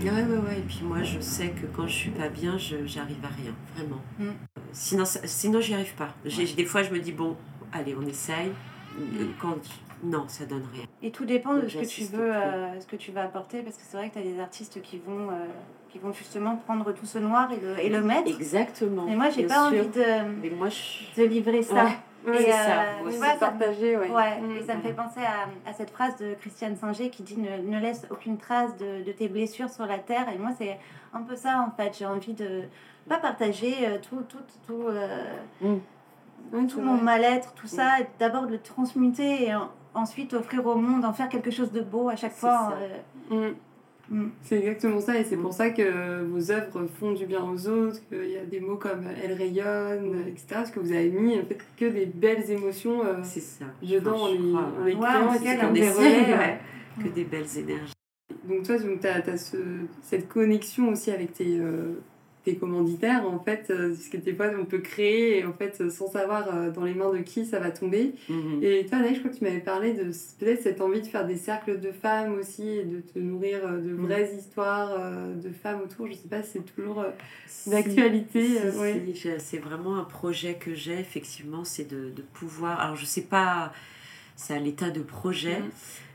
[0.00, 0.58] Ouais, ouais, ouais.
[0.58, 3.52] Et puis moi, je sais que quand je suis pas bien, je j'arrive à rien,
[3.74, 4.00] vraiment.
[4.18, 4.53] Mm.
[4.74, 6.08] Sinon, sinon j'y arrive pas.
[6.24, 7.36] Des fois, je me dis, bon,
[7.72, 8.52] allez, on essaye.
[8.98, 9.24] Mm.
[9.40, 9.56] Quand...
[10.02, 10.84] Non, ça donne rien.
[11.02, 13.76] Et tout dépend de ce que tu veux, euh, ce que tu vas apporter, parce
[13.76, 15.46] que c'est vrai que tu as des artistes qui vont, euh,
[15.88, 18.28] qui vont justement prendre tout ce noir et le, et le mettre.
[18.28, 19.06] Exactement.
[19.08, 21.22] Et moi, j'ai pas envie de, moi, je...
[21.22, 21.86] de livrer ça.
[22.26, 22.82] Oui, c'est ça.
[23.04, 24.10] Euh, partager, ouais.
[24.10, 24.40] ouais.
[24.40, 27.38] Mm, et ça me fait penser à, à cette phrase de Christiane Singer qui dit
[27.38, 30.26] ne, ne laisse aucune trace de, de, tes blessures sur la terre.
[30.34, 30.78] Et moi, c'est
[31.12, 31.96] un peu ça, en fait.
[31.98, 32.62] J'ai envie de
[33.08, 34.88] pas partager tout, tout, tout.
[35.60, 35.76] Mm
[36.68, 39.54] tout mon mal-être, tout ça, d'abord de le transmuter et
[39.94, 42.74] ensuite offrir au monde, en faire quelque chose de beau à chaque fois.
[43.32, 43.54] Euh, mm.
[44.10, 44.30] Mm.
[44.42, 48.06] C'est exactement ça, et c'est pour ça que vos œuvres font du bien aux autres,
[48.08, 50.46] qu'il y a des mots comme Elle rayonne, etc.
[50.50, 53.64] Parce que vous avez mis en fait que des belles émotions euh, c'est ça.
[53.82, 54.28] dedans en
[54.84, 56.60] les, créant, des relais,
[57.02, 57.94] que des belles énergies.
[58.44, 59.56] Donc toi, tu as, ce,
[60.02, 61.94] cette connexion aussi avec tes, euh,
[62.44, 65.90] tes commanditaires en fait euh, parce que des fois on peut créer et en fait
[65.90, 68.62] sans savoir euh, dans les mains de qui ça va tomber mhm.
[68.62, 70.04] et toi Anaïs je crois que tu m'avais parlé de
[70.38, 73.80] peut-être cette envie de faire des cercles de femmes aussi et de te nourrir euh,
[73.80, 74.06] de mhm.
[74.06, 74.98] vraies histoires
[75.34, 77.04] de femmes autour je sais pas si c'est toujours
[77.66, 78.46] d'actualité
[79.38, 83.72] c'est vraiment un projet que j'ai effectivement c'est de, de, pouvoir alors je sais pas
[84.36, 85.70] c'est à l'état de projet mhm.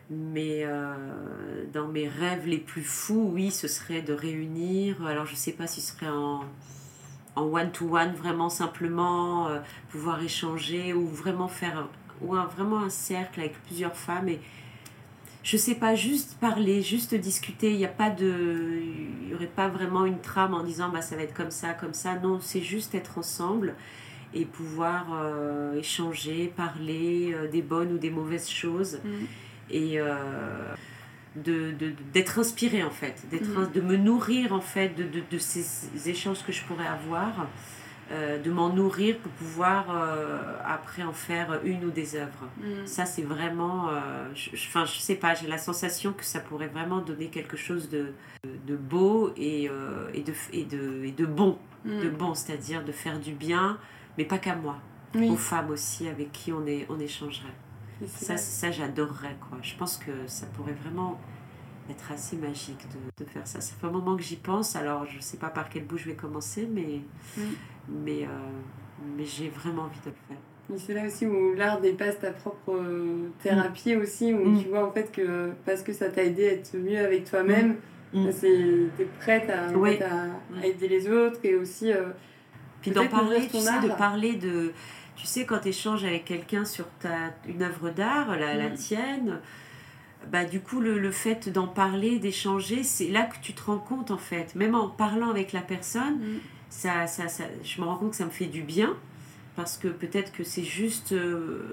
[0.09, 5.05] Mais euh, dans mes rêves les plus fous, oui, ce serait de réunir.
[5.05, 6.43] Alors, je ne sais pas si ce serait en
[7.35, 11.87] one-to-one, vraiment simplement euh, pouvoir échanger ou vraiment faire
[12.21, 14.39] ou un, vraiment un cercle avec plusieurs femmes et
[15.41, 18.81] je sais pas juste parler juste discuter il n'y a pas de
[19.21, 21.73] il y aurait pas vraiment une trame en disant bah ça va être comme ça
[21.73, 23.73] comme ça non c'est juste être ensemble
[24.33, 29.25] et pouvoir euh, échanger parler des bonnes ou des mauvaises choses mm
[29.71, 30.15] et euh,
[31.35, 31.73] de,
[32.13, 33.71] d'être inspiré en fait, d'être, mm.
[33.71, 37.47] de me nourrir en fait de, de, de, ces échanges que je pourrais avoir,
[38.11, 42.49] euh, de m'en nourrir pour pouvoir euh, après en faire une ou des œuvres.
[42.57, 42.85] Mm.
[42.85, 47.01] Ça c'est vraiment, enfin je, je, sais pas, j'ai la sensation que ça pourrait vraiment
[47.01, 49.69] donner quelque chose de, de beau et,
[50.13, 52.01] et, de, et, de, et de bon, mm.
[52.01, 53.77] de bon, c'est-à-dire de faire du bien,
[54.17, 54.77] mais pas qu'à moi,
[55.15, 57.53] aux femmes aussi avec qui on, est, on échangerait.
[58.07, 59.59] Ça, ça j'adorerais, quoi.
[59.61, 61.19] Je pense que ça pourrait vraiment
[61.89, 63.61] être assez magique de, de faire ça.
[63.61, 65.97] Ça fait un moment que j'y pense, alors je ne sais pas par quel bout
[65.97, 67.01] je vais commencer, mais,
[67.37, 67.41] mm.
[67.89, 68.27] mais, euh,
[69.17, 70.37] mais j'ai vraiment envie de le faire.
[70.69, 74.63] Mais c'est là aussi où l'art dépasse ta propre euh, thérapie aussi, où mm.
[74.63, 77.77] tu vois en fait que parce que ça t'a aidé à être mieux avec toi-même,
[78.13, 78.25] mm.
[78.25, 81.91] bah, tu es prête à, à, aider les autres et aussi.
[81.91, 82.09] Euh,
[82.81, 84.71] Puis d'en parler, tu sais, de parler de
[85.19, 88.73] tu sais, quand tu échanges avec quelqu'un sur ta, une œuvre d'art, la, la mm.
[88.75, 89.39] tienne,
[90.31, 93.79] bah, du coup, le, le fait d'en parler, d'échanger, c'est là que tu te rends
[93.79, 94.55] compte, en fait.
[94.55, 96.39] Même en parlant avec la personne, mm.
[96.69, 98.95] ça, ça, ça, je me rends compte que ça me fait du bien.
[99.57, 101.63] Parce que peut-être que c'est juste euh,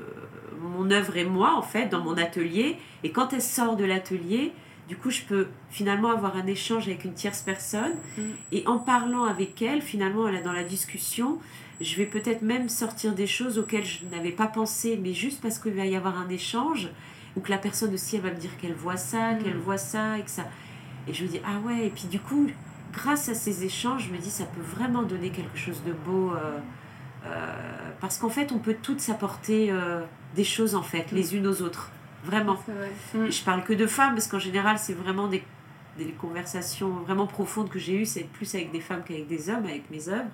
[0.61, 2.79] mon œuvre et moi, en fait, dans mon atelier.
[3.05, 4.53] Et quand elle sort de l'atelier,
[4.89, 7.95] du coup, je peux finalement avoir un échange avec une tierce personne.
[8.19, 8.23] Mm.
[8.51, 11.39] Et en parlant avec elle, finalement, dans la discussion,
[11.81, 15.59] je vais peut-être même sortir des choses auxquelles je n'avais pas pensé, mais juste parce
[15.59, 16.89] qu'il va y avoir un échange,
[17.37, 19.43] ou que la personne aussi, elle va me dire qu'elle voit ça, mm.
[19.43, 20.45] qu'elle voit ça, et que ça...
[21.07, 22.49] Et je me dis, ah ouais, et puis du coup,
[22.93, 26.33] grâce à ces échanges, je me dis, ça peut vraiment donner quelque chose de beau,
[26.33, 26.59] euh,
[27.27, 27.53] euh,
[28.01, 30.01] parce qu'en fait, on peut toutes s'apporter euh,
[30.35, 31.37] des choses, en fait, les mm.
[31.37, 31.91] unes aux autres,
[32.25, 32.59] vraiment.
[33.15, 33.31] Mm.
[33.31, 35.45] Je parle que de femmes, parce qu'en général, c'est vraiment des,
[35.99, 39.65] des conversations vraiment profondes que j'ai eues, c'est plus avec des femmes qu'avec des hommes,
[39.67, 40.31] avec mes œuvres.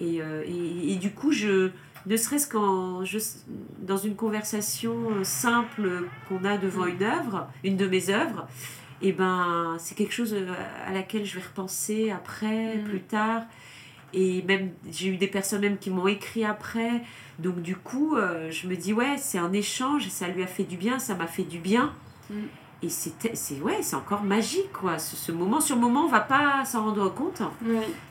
[0.00, 1.70] Euh, et, et, du coup, je,
[2.06, 3.02] ne serait-ce qu'en
[3.78, 8.48] dans une conversation simple qu'on a devant une œuvre, une de mes œuvres,
[9.00, 10.54] et eh ben c'est quelque chose euh,
[10.86, 12.84] à laquelle je vais repenser après, mm.
[12.84, 13.42] plus tard.
[14.14, 17.02] Et même j'ai eu des personnes même qui m'ont écrit après.
[17.40, 20.62] Donc du coup, euh, je me dis ouais, c'est un échange, ça lui a fait
[20.62, 21.92] du bien, ça m'a fait du bien.
[22.30, 22.34] Mm.
[22.84, 24.98] Et c'est ouais, c'est encore magique quoi.
[24.98, 27.42] Ce, moment sur le moment, on va pas s'en rendre compte.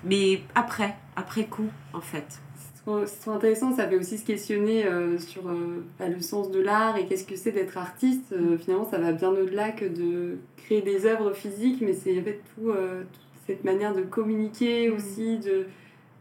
[0.03, 2.41] Mais après, après coup, en fait.
[2.65, 6.59] C'est trop, intéressant, ça fait aussi se questionner euh, sur euh, bah, le sens de
[6.59, 8.33] l'art et qu'est-ce que c'est d'être artiste.
[8.33, 12.23] Euh, finalement, ça va bien au-delà que de créer des œuvres physiques, mais c'est en
[12.23, 14.95] fait tout, toute cette manière de communiquer mm.
[14.95, 15.67] aussi, de,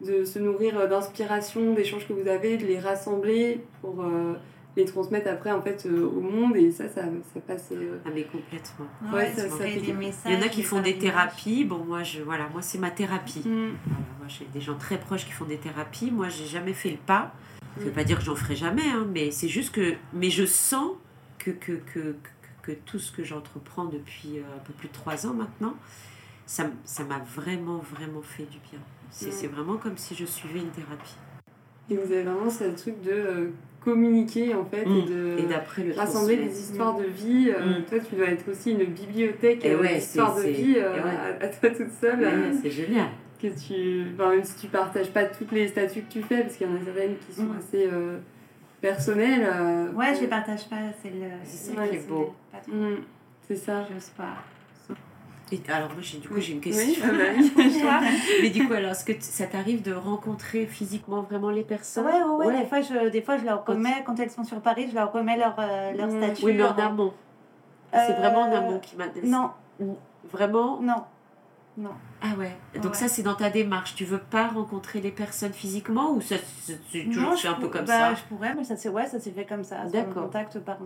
[0.06, 4.04] de se nourrir d'inspiration, d'échanges que vous avez, de les rassembler pour
[4.76, 7.72] les transmettre après en fait au monde et ça ça, ça passe
[8.04, 8.86] ah mais complètement.
[9.12, 11.64] Ouais, ça, ça des messages, il y en a qui font des thérapies.
[11.64, 13.42] Bon moi je voilà moi c'est ma thérapie.
[13.44, 13.72] Mm.
[14.18, 16.10] moi j'ai des gens très proches qui font des thérapies.
[16.10, 17.32] Moi j'ai jamais fait le pas.
[17.76, 17.94] Ça veut mm.
[17.94, 20.92] pas dire que j'en ferai jamais hein, mais c'est juste que mais je sens
[21.38, 22.16] que que, que,
[22.62, 25.74] que tout ce que j'entreprends depuis un peu plus de trois ans maintenant
[26.46, 26.64] ça
[27.04, 28.78] m'a vraiment vraiment fait du bien.
[28.78, 29.32] Mm.
[29.32, 31.16] c'est vraiment comme si je suivais une thérapie.
[31.88, 33.50] Et vous avez vraiment ce truc de
[33.80, 35.06] communiquer en fait et mm.
[35.06, 35.36] de
[35.82, 37.50] le rassembler des histoires de vie.
[37.50, 37.84] Euh, mm.
[37.84, 40.96] Toi, tu dois être aussi une bibliothèque euh, d'histoires de vie euh,
[41.40, 42.26] à, toi toute seule.
[42.62, 43.08] c'est génial.
[43.40, 46.56] Que tu, enfin, même si tu partages pas toutes les statuts que tu fais, parce
[46.56, 47.58] qu'il y en a certaines qui sont mm.
[47.58, 47.88] assez
[48.80, 49.48] personnelles.
[49.96, 50.76] ouais, je les partage pas.
[51.02, 51.26] C'est le.
[51.44, 52.34] C'est ça qui est beau.
[53.48, 53.86] C'est ça.
[53.90, 54.36] J'ose pas
[55.68, 57.06] alors moi, du coup, j'ai une question.
[57.06, 58.00] Bah
[58.42, 62.06] mais du coup, alors, est-ce que ça t'arrive de rencontrer physiquement vraiment les personnes?
[62.06, 62.60] Ouais, ouais, ouais.
[62.60, 65.12] Des, fois, je, des fois, je leur remets, quand elles sont sur Paris, je leur
[65.12, 66.22] remets leur, euh, leur mmh.
[66.22, 66.44] statut.
[66.44, 67.12] Oui, mais en amont.
[67.92, 69.28] C'est vraiment en amont qui m'intéresse.
[69.28, 69.50] Non.
[70.30, 70.80] Vraiment?
[70.80, 71.02] Non.
[71.76, 71.94] Non.
[72.20, 72.52] Ah ouais.
[72.82, 73.94] Donc ça, c'est dans ta démarche.
[73.94, 76.36] Tu veux pas rencontrer les personnes physiquement ou ça,
[76.90, 78.14] tu toujours un peu comme bah, ça?
[78.14, 79.84] Je pourrais, mais ça s'est ouais, ça s'est fait comme ça.
[79.86, 80.24] D'accord.
[80.24, 80.78] contact par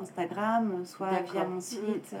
[0.00, 2.14] Instagram, soit via mon site.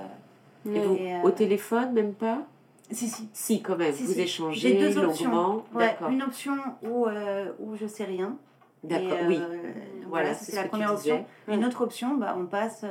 [0.66, 2.42] Euh, au téléphone, même pas?
[2.90, 3.28] Si, si.
[3.32, 3.92] Si, quand même.
[3.92, 5.64] vous échangez J'ai deux longuement.
[5.74, 6.08] Options.
[6.08, 8.36] une option où, euh, où je sais rien.
[8.82, 9.38] D'accord, oui.
[9.40, 9.72] Euh,
[10.08, 11.24] voilà, c'est la première option.
[11.48, 12.84] Une autre option, bah, on passe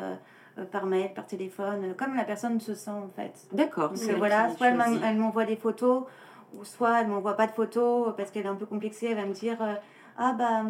[0.72, 3.48] par mail, par téléphone, comme la personne se sent en fait.
[3.54, 3.94] D'accord.
[4.18, 6.04] voilà, soit elle m'envoie des photos,
[6.56, 9.08] ou soit elle m'envoie pas de photos parce qu'elle est un peu complexée.
[9.08, 9.58] Elle va me dire
[10.18, 10.64] Ah, bah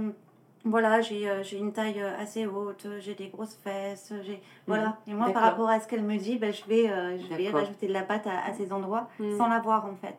[0.70, 4.98] voilà, j'ai euh, j'ai une taille euh, assez haute, j'ai des grosses fesses, j'ai voilà.
[5.08, 7.50] Et moi, par rapport à ce qu'elle me dit, ben, je vais, euh, je vais
[7.50, 9.38] rajouter de la pâte à, ces endroits hmm.
[9.38, 10.18] sans la voir en fait.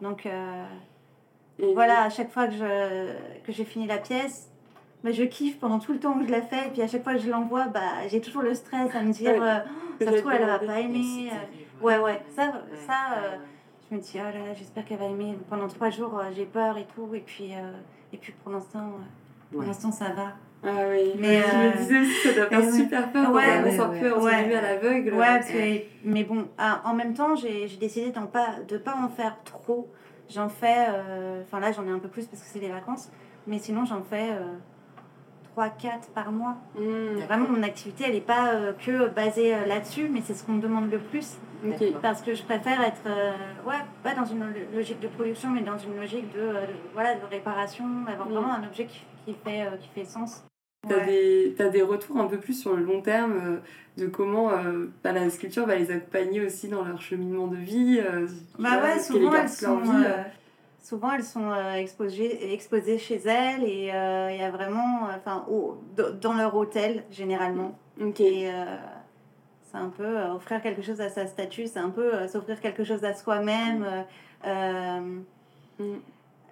[0.00, 0.28] Donc
[1.74, 3.12] voilà, à chaque fois que je
[3.44, 4.50] que j'ai fini la pièce,
[5.04, 6.68] ben, je kiffe pendant tout le temps que je la fais.
[6.68, 9.12] Et puis à chaque fois que je l'envoie, bah, j'ai toujours le stress à me
[9.12, 9.36] dire,
[10.00, 11.30] ça se trouve, elle va pas aimer.
[11.80, 12.52] ouais, ouais, ça,
[12.86, 12.96] ça
[13.90, 15.36] je me dis, oh là là, j'espère qu'elle va aimer.
[15.50, 17.14] Pendant trois jours, j'ai peur et tout.
[17.14, 17.52] Et puis,
[18.12, 18.92] et puis pour l'instant.
[19.52, 20.32] Pour l'instant, ça va.
[20.64, 23.42] Ah oui, mais je me euh, disais aussi ça doit faire super peur ouais,
[23.76, 25.14] quand on peu entre à l'aveugle.
[25.14, 28.78] Ouais, parce que, mais bon, ah, en même temps, j'ai décidé de ne pas, de
[28.78, 29.90] pas en faire trop.
[30.30, 33.10] J'en fais, euh, enfin là j'en ai un peu plus parce que c'est les vacances,
[33.46, 34.54] mais sinon j'en fais euh,
[35.56, 36.56] 3-4 par mois.
[36.76, 40.52] Mmh, Vraiment, mon activité, elle n'est pas euh, que basée là-dessus, mais c'est ce qu'on
[40.52, 41.38] me demande le plus.
[42.02, 43.04] Parce que je préfère être,
[43.64, 44.44] ouais, pas dans une
[44.74, 46.54] logique de production, mais dans une logique de,
[46.92, 48.32] voilà, de réparation, d'avoir mmh.
[48.32, 50.44] vraiment un objet qui qui fait, euh, qui fait sens.
[50.88, 53.32] Tu as, des, as des retours un peu plus sur le long terme
[53.98, 57.56] euh, de comment euh, bah, la sculpture va les accompagner aussi dans leur cheminement de
[57.56, 58.00] vie
[58.58, 59.80] Bah ouais, souvent elles, sont,
[60.82, 65.46] souvent elles sont exposées, exposées chez elles et il y a vraiment, enfin,
[66.20, 67.78] dans leur hôtel généralement.
[68.18, 68.50] Et
[69.62, 73.04] c'est un peu offrir quelque chose à sa statue, c'est un peu s'offrir quelque chose
[73.04, 73.86] à soi-même.
[74.44, 75.96] Mm.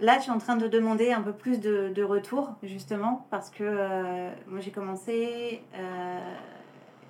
[0.01, 3.51] Là, je suis en train de demander un peu plus de, de retour, justement, parce
[3.51, 6.19] que euh, moi, j'ai commencé euh,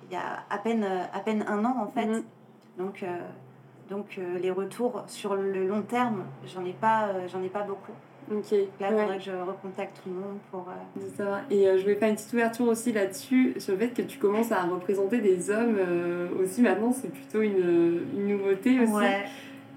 [0.03, 2.05] il y a à peine, à peine un an, en fait.
[2.05, 2.23] Mhm.
[2.77, 3.17] Donc, euh,
[3.89, 7.91] donc les retours sur le long terme, j'en ai, pas, j'en ai pas beaucoup.
[8.31, 8.51] Ok.
[8.51, 10.65] Là, il faudrait que je recontacte tout le monde pour.
[11.17, 14.19] Ça Et je vais faire une petite ouverture aussi là-dessus, sur le fait que tu
[14.19, 15.77] commences à représenter des hommes
[16.41, 18.93] aussi maintenant, c'est plutôt une, une nouveauté aussi.
[18.93, 19.25] Ouais.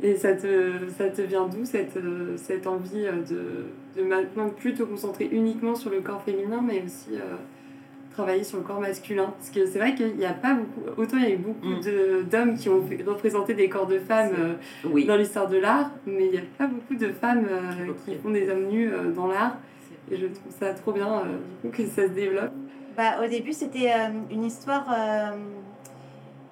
[0.03, 1.99] Et ça te, ça te vient d'où cette,
[2.37, 7.15] cette envie de, de maintenant plus te concentrer uniquement sur le corps féminin, mais aussi
[7.15, 7.37] euh,
[8.15, 11.17] travailler sur le corps masculin Parce que c'est vrai qu'il n'y a pas beaucoup, autant
[11.19, 12.25] il y a eu beaucoup mm.
[12.31, 16.33] d'hommes qui ont représenté des corps de femmes euh, dans l'histoire de l'art, mais il
[16.33, 19.57] n'y a pas beaucoup de femmes euh, qui font des hommes nus dans l'art.
[20.11, 21.23] Et je trouve ça trop bien
[21.63, 22.53] du coup, que ça se développe.
[22.97, 23.91] Bah, au début, c'était
[24.31, 24.87] une histoire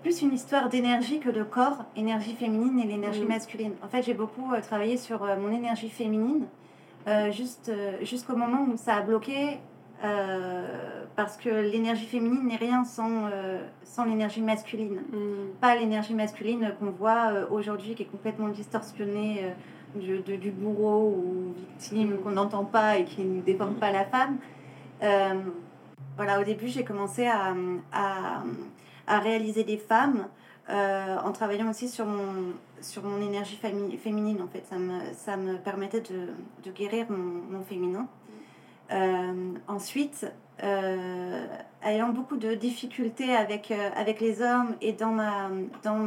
[0.02, 3.28] plus une histoire d'énergie que de corps, énergie féminine et l'énergie mm.
[3.28, 3.72] masculine.
[3.82, 6.46] En fait, j'ai beaucoup euh, travaillé sur euh, mon énergie féminine
[7.08, 9.58] euh, juste jusqu'au moment où ça a bloqué
[11.16, 13.30] parce que l'énergie féminine n'est rien sans,
[13.84, 15.02] sans l'énergie masculine.
[15.12, 15.58] Mm.
[15.60, 19.52] Pas l'énergie masculine qu'on voit aujourd'hui qui est complètement distorsionnée
[19.94, 22.18] du, du, bourreau ou victime mm.
[22.18, 24.38] qu'on n'entend pas et qui ne déforme pas la femme.
[26.16, 27.54] voilà, au début, j'ai commencé à,
[27.92, 28.42] à
[29.06, 30.28] à réaliser des femmes
[30.70, 34.64] euh, en travaillant aussi sur mon, sur mon énergie féminine en fait.
[34.68, 36.28] Ça me, ça me permettait de,
[36.64, 38.06] de guérir mon, mon féminin.
[38.92, 40.26] Euh, ensuite,
[40.62, 41.46] euh,
[41.82, 45.50] ayant beaucoup de difficultés avec, avec les hommes et dans, ma,
[45.82, 46.06] dans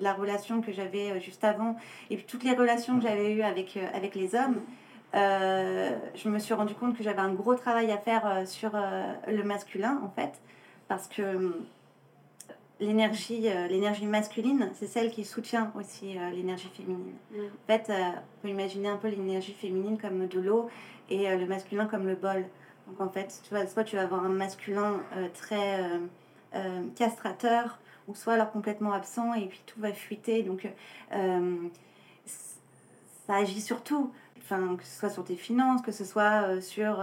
[0.00, 1.76] la relation que j'avais juste avant,
[2.10, 4.60] et puis toutes les relations que j'avais eues avec, avec les hommes,
[5.14, 8.72] je me suis rendu compte que j'avais un gros travail à faire sur
[9.26, 10.40] le masculin, en fait,
[10.88, 11.56] parce que
[12.78, 17.14] l'énergie l'énergie masculine, c'est celle qui soutient aussi l'énergie féminine.
[17.34, 20.68] En fait, on peut imaginer un peu l'énergie féminine comme de l'eau
[21.14, 22.44] et le masculin comme le bol.
[22.86, 25.00] Donc en fait, tu vois, soit tu vas avoir un masculin
[25.34, 25.80] très
[26.96, 30.42] castrateur, ou soit alors complètement absent et puis tout va fuiter.
[30.42, 30.68] Donc
[31.12, 31.56] euh,
[33.26, 34.10] ça agit sur tout.
[34.38, 37.02] Enfin, que ce soit sur tes finances, que ce soit euh, sur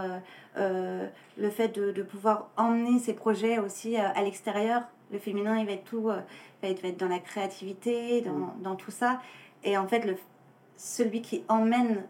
[0.57, 1.07] euh,
[1.37, 4.83] le fait de, de, pouvoir emmener ces projets aussi à l'extérieur.
[5.11, 6.23] Le féminin, il va être tout, va
[6.63, 8.61] être, va être dans la créativité, dans, mm.
[8.61, 9.21] dans, tout ça.
[9.63, 10.17] Et en fait, le,
[10.75, 12.03] celui qui emmène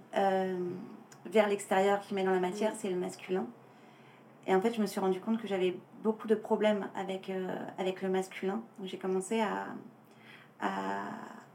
[1.25, 2.75] vers l'extérieur, qui met dans la matière, mm.
[2.77, 3.47] c'est le masculin.
[4.47, 7.55] Et en fait, je me suis rendu compte que j'avais beaucoup de problèmes avec, euh,
[7.77, 8.63] avec le masculin.
[8.83, 9.67] J'ai commencé à,
[10.59, 11.03] à,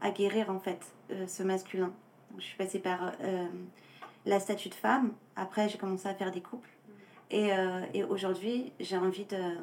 [0.01, 0.79] à, guérir en fait
[1.11, 1.91] euh, ce masculin.
[2.37, 3.47] je suis passée par euh,
[4.25, 5.11] la statue de femme.
[5.35, 6.69] Après, j'ai commencé à faire des couples.
[7.31, 7.49] Et,
[7.95, 9.57] et aujourd'hui, j'ai envie, de,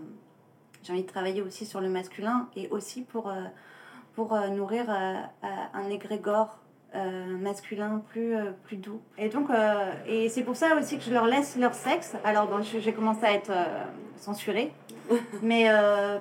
[0.82, 3.32] j'ai envie de travailler aussi sur le masculin et aussi pour,
[4.14, 6.58] pour nourrir un égrégore
[6.94, 9.00] euh, masculin plus, euh, plus doux.
[9.16, 12.14] Et donc, euh, et c'est pour ça aussi que je leur laisse leur sexe.
[12.22, 13.50] Alors, bon, j'ai commencé à être
[14.16, 14.74] censurée,
[15.42, 15.70] mais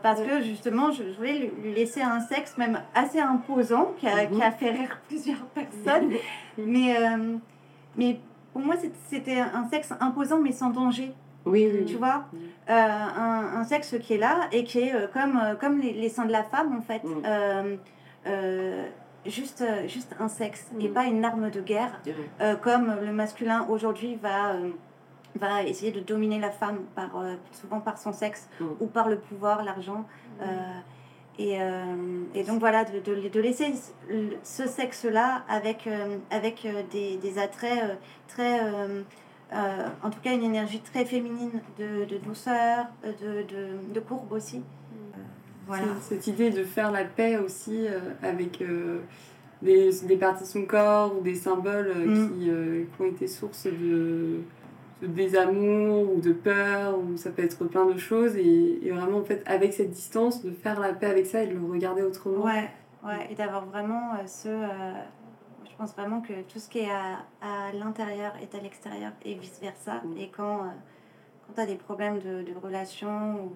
[0.02, 4.42] parce que justement, je, voulais lui, laisser un sexe même assez imposant, qui a, qui
[4.42, 6.14] a fait rire plusieurs personnes.
[6.58, 6.96] mais,
[7.98, 8.22] mais
[8.54, 8.76] pour moi,
[9.10, 11.12] c'était un sexe imposant, mais sans danger.
[11.46, 12.28] Oui, oui, Tu vois
[12.70, 16.32] un, un, sexe qui est là et qui est comme, comme les, les, seins de
[16.32, 17.02] la femme, en fait.
[19.26, 20.94] Juste, euh, juste un sexe et mm.
[20.94, 22.02] pas une arme de guerre,
[22.42, 24.72] euh, comme le masculin aujourd'hui va, euh,
[25.36, 27.12] va essayer de dominer la femme, par,
[27.52, 28.66] souvent par son sexe mm.
[28.80, 30.06] ou par le pouvoir, l'argent.
[30.40, 30.44] Mm.
[31.40, 31.58] Et,
[32.36, 33.74] et, donc voilà, de, de, de laisser
[34.44, 35.90] ce sexe-là avec,
[36.30, 37.98] avec des, des attraits
[38.28, 38.60] très...
[40.04, 43.44] en tout cas, une énergie très féminine de, de douceur, de,
[43.92, 44.62] de courbe aussi.
[46.02, 49.00] Cette idée de faire la paix aussi euh, avec euh,
[49.62, 52.30] des, des, parties de son corps ou des symboles euh, mm.
[52.30, 54.42] qui, qui, ont été source de,
[55.02, 58.36] de, désamour ou de peur, ou ça peut être plein de choses.
[58.36, 61.48] Et, et, vraiment, en fait, avec cette distance, de faire la paix avec ça et
[61.48, 62.44] de le regarder autrement.
[62.44, 62.70] Ouais,
[63.04, 64.50] ouais et d'avoir vraiment ce.
[64.50, 69.36] je pense vraiment que tout ce qui est à, à l'intérieur est à l'extérieur et
[69.36, 70.02] vice-versa.
[70.04, 70.18] Mm.
[70.18, 70.60] Et quand,
[71.48, 73.52] quand tu as des problèmes de, de relations ou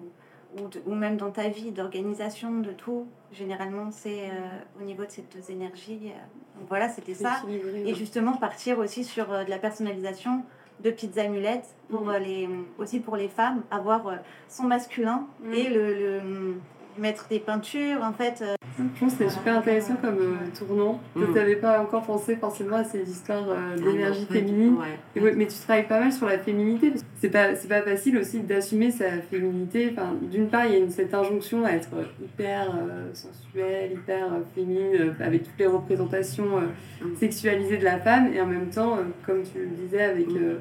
[0.58, 5.10] ou, ou, même dans ta vie d'organisation, de tout, généralement, c'est euh, au niveau de
[5.10, 6.12] ces deux énergies.
[6.12, 7.42] Euh, voilà, c'était ça.
[7.84, 10.44] Et justement, partir aussi sur euh, de la personnalisation
[10.82, 12.16] de petites amulettes, pour, mm.
[12.18, 14.18] les, aussi pour les femmes, avoir
[14.48, 15.52] son masculin mm.
[15.52, 16.60] et le, le,
[16.98, 18.42] mettre des peintures, en fait.
[18.78, 21.00] Je pense que c'était super intéressant comme tournant.
[21.14, 24.76] Tu n'avais pas encore pensé forcément à ces histoires ah d'énergie féminine.
[25.14, 28.90] mais tu travailles pas mal sur la féminité c'est pas c'est pas facile aussi d'assumer
[28.90, 31.88] sa féminité enfin d'une part il y a une, cette injonction à être
[32.22, 36.60] hyper euh, sensuelle hyper euh, féminine euh, avec toutes les représentations
[37.00, 37.16] mm.
[37.16, 40.58] sexualisées de la femme et en même temps comme tu le disais avec mm.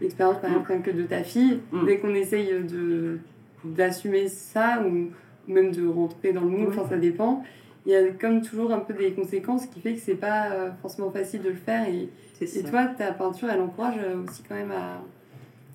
[0.00, 1.86] l'expérience par exemple que de ta fille mm.
[1.86, 3.18] dès qu'on essaye de
[3.64, 5.10] d'assumer ça ou
[5.48, 7.42] même de rentrer dans le moule enfin ça dépend
[7.86, 11.10] il y a comme toujours un peu des conséquences qui fait que c'est pas forcément
[11.10, 12.08] facile de le faire et,
[12.40, 15.00] et toi ta peinture elle encourage aussi quand même à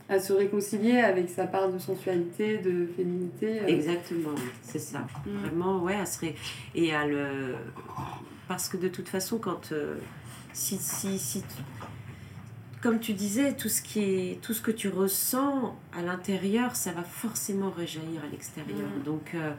[0.10, 3.62] à se réconcilier avec sa part de sensualité, de féminité.
[3.62, 3.68] Euh.
[3.68, 5.08] Exactement, c'est ça.
[5.26, 5.38] Mm.
[5.38, 6.26] Vraiment, ouais, à se
[6.76, 7.56] et à le.
[8.48, 9.72] Parce que de toute façon, quand.
[9.72, 9.98] Euh,
[10.52, 11.44] si, si, si
[12.84, 16.92] Comme tu disais, tout ce, qui est, tout ce que tu ressens à l'intérieur, ça
[16.92, 18.90] va forcément réjaillir à l'extérieur.
[19.00, 19.04] Mm.
[19.04, 19.32] Donc.
[19.34, 19.54] Euh,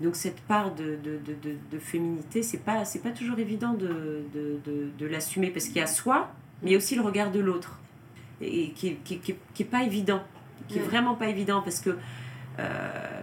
[0.00, 4.22] donc cette part de, de, de, de féminité, c'est pas, c'est pas toujours évident de,
[4.32, 7.30] de, de l'assumer parce qu'il y a soi, mais il y a aussi le regard
[7.30, 7.78] de l'autre
[8.40, 10.22] et qui, qui, qui, qui est pas évident,
[10.68, 11.98] qui est vraiment pas évident parce que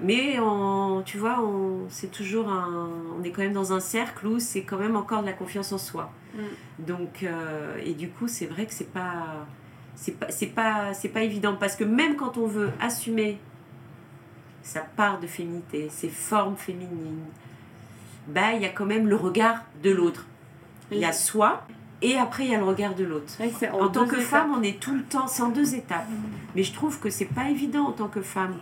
[0.02, 4.28] mais on, tu vois, on, c'est toujours un, on est quand même dans un cercle
[4.28, 6.12] où c'est quand même encore de la confiance en soi.
[6.36, 6.40] Mm.
[6.80, 9.46] Donc, euh, et du coup, c'est vrai que c'est pas,
[9.96, 13.40] c'est pas, c'est pas, c'est pas évident parce que même quand on veut assumer
[14.62, 17.26] sa part de féminité, ses formes féminines,
[18.28, 20.26] bah, il y a quand même le regard de l'autre.
[20.92, 21.66] Il y a soi
[22.02, 23.34] et après, il y a le regard de l'autre.
[23.74, 26.08] En, en tant que femme, on est tout le temps, c'est en deux étapes.
[26.56, 28.56] Mais je trouve que c'est pas évident en tant que femme.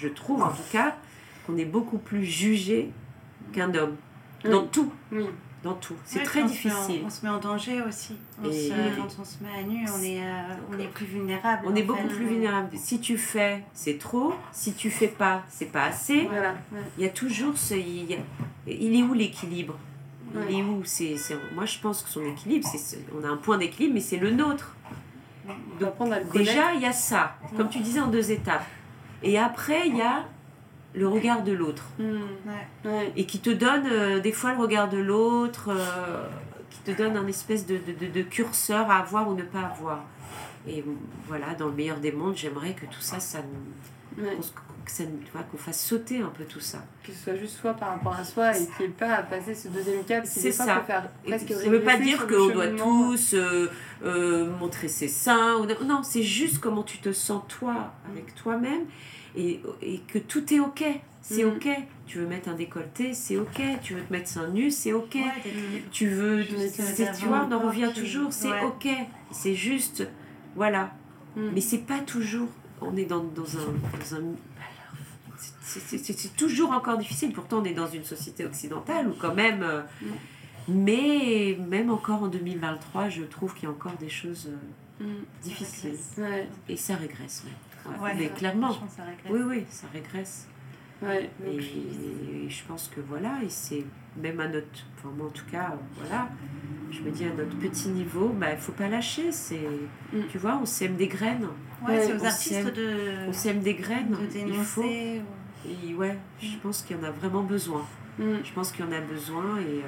[0.00, 0.96] Je trouve en tout cas
[1.46, 2.90] qu'on est beaucoup plus jugé
[3.52, 3.96] qu'un homme.
[4.44, 4.92] Dans tout.
[5.12, 5.26] Oui.
[5.62, 5.94] Dans tout.
[6.06, 7.02] C'est très difficile.
[7.04, 8.16] On se, met en danger aussi.
[8.42, 11.66] On se, quand on se met à nu, on est, euh, on est plus vulnérable.
[11.66, 12.70] On est beaucoup plus vulnérable.
[12.76, 14.32] Si tu fais, c'est trop.
[14.52, 16.22] Si tu fais pas, c'est pas assez.
[16.30, 16.54] Voilà.
[16.96, 17.74] Il y a toujours ce.
[17.74, 18.16] Il,
[18.66, 19.76] il est où l'équilibre?
[20.48, 20.82] Il est où?
[20.84, 21.16] C'est,
[21.54, 24.30] Moi, je pense que son équilibre, c'est, on a un point d'équilibre, mais c'est le
[24.30, 24.74] nôtre.
[26.32, 28.64] déjà, il y a ça, comme tu disais, en deux étapes.
[29.22, 30.24] Et après, il y a
[30.94, 31.84] le regard de l'autre.
[31.98, 32.90] Hmm.
[33.16, 36.26] Et qui te donne euh, des fois le regard de l'autre, euh,
[36.70, 40.04] qui te donne un espèce de, de, de, curseur à avoir ou ne pas avoir.
[40.66, 40.84] Et
[41.26, 43.38] voilà, dans le meilleur des mondes, j'aimerais que tout ça, ça
[44.16, 44.69] nous, qu'on
[45.56, 46.84] fasse sauter un peu tout ça.
[47.02, 49.22] Que ce soit juste soi par rapport à soi et qu'il n'y ait pas à
[49.22, 50.24] passer ce deuxième cap.
[50.26, 50.82] C'est ça.
[50.86, 53.70] Faire ça ne veut pas dire qu'on doit tous euh,
[54.04, 55.56] euh, montrer ses seins.
[55.56, 55.84] Ou...
[55.84, 58.86] Non, c'est juste comment tu te sens toi, avec toi-même,
[59.36, 60.84] et, et, que tout est OK.
[61.22, 61.48] C'est mm.
[61.48, 61.68] OK.
[62.06, 63.60] Tu veux mettre un décolleté, c'est OK.
[63.82, 65.16] Tu veux te mettre seins nus, c'est OK.
[65.92, 66.44] tu veux.
[66.44, 68.88] Tu vois, on en revient toujours, c'est OK.
[69.30, 70.08] C'est juste.
[70.56, 70.92] Voilà.
[71.36, 71.50] Mm.
[71.54, 72.48] Mais c'est pas toujours.
[72.80, 73.66] On est dans, dans un,
[73.98, 74.22] dans un
[75.62, 77.32] c'est toujours encore difficile.
[77.32, 79.62] Pourtant, on est dans une société occidentale où quand même...
[79.62, 79.82] Euh,
[80.68, 84.50] mais même encore en 2023, je trouve qu'il y a encore des choses
[85.00, 85.24] euh, mm.
[85.42, 85.98] difficiles.
[86.68, 87.44] Et ça régresse,
[88.16, 88.76] mais clairement.
[89.30, 90.46] Oui, oui, ça régresse.
[91.02, 93.84] et, je pense que voilà, et c'est
[94.16, 96.28] même à notre, enfin moi en tout cas, voilà,
[96.90, 99.60] je me dis à notre petit niveau, bah il faut pas lâcher, c'est,
[100.12, 100.22] mm.
[100.30, 101.48] tu vois, on sème des graines.
[101.86, 104.10] Ouais, c'est aux artistes de, on sème des graines.
[104.10, 105.22] De dénoncer.
[105.66, 107.86] Et ouais, je pense qu'il y en a vraiment besoin.
[108.18, 108.36] Mm.
[108.44, 109.82] Je pense qu'il y en a besoin et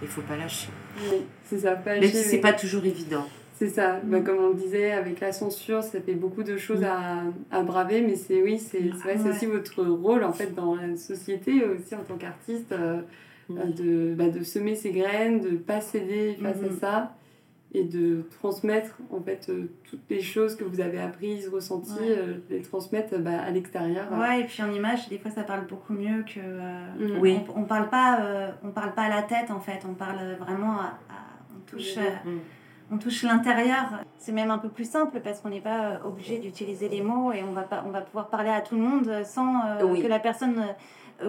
[0.00, 0.70] il ne faut pas lâcher.
[1.10, 2.00] Oui, c'est ça, pas lâcher.
[2.00, 3.26] Même si c'est pas toujours évident.
[3.58, 6.84] C'est ça, bah, comme on le disait, avec la censure, ça fait beaucoup de choses
[6.84, 10.76] à, à braver, mais c'est oui, c'est vrai, c'est aussi votre rôle en fait dans
[10.76, 13.00] la société, aussi en tant qu'artiste, euh,
[13.48, 16.78] de, bah, de semer ses graines, de ne pas céder face à mm-hmm.
[16.78, 17.14] ça
[17.72, 22.38] et de transmettre en fait euh, toutes les choses que vous avez apprises, ressenties, euh,
[22.48, 24.06] les transmettre bah, à l'extérieur.
[24.12, 26.40] Ouais, et puis en image, des fois ça parle beaucoup mieux que.
[26.40, 27.20] Euh, mm.
[27.20, 27.38] oui.
[27.54, 30.80] On, on, parle pas, on parle pas à la tête en fait, on parle vraiment
[30.80, 30.98] à.
[31.54, 31.96] on touche.
[31.96, 32.38] Mm.
[32.90, 34.02] On touche l'intérieur.
[34.16, 37.42] C'est même un peu plus simple parce qu'on n'est pas obligé d'utiliser les mots et
[37.42, 39.60] on va, pas, on va pouvoir parler à tout le monde sans
[39.94, 40.64] que la personne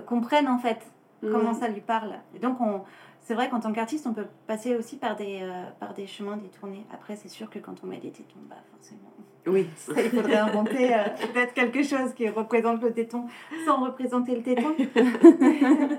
[0.05, 0.79] comprenne en fait
[1.21, 1.31] mm.
[1.31, 2.13] comment ça lui parle.
[2.35, 2.81] Et donc on,
[3.29, 6.35] c'est vrai qu'en tant qu'artiste, on peut passer aussi par des, euh, par des chemins
[6.37, 6.83] détournés.
[6.91, 9.13] Après, c'est sûr que quand on met des tétons, bah forcément.
[9.45, 9.67] Oui.
[10.03, 13.25] il faudrait inventer euh, peut-être quelque chose qui représente le téton
[13.65, 14.73] sans représenter le téton.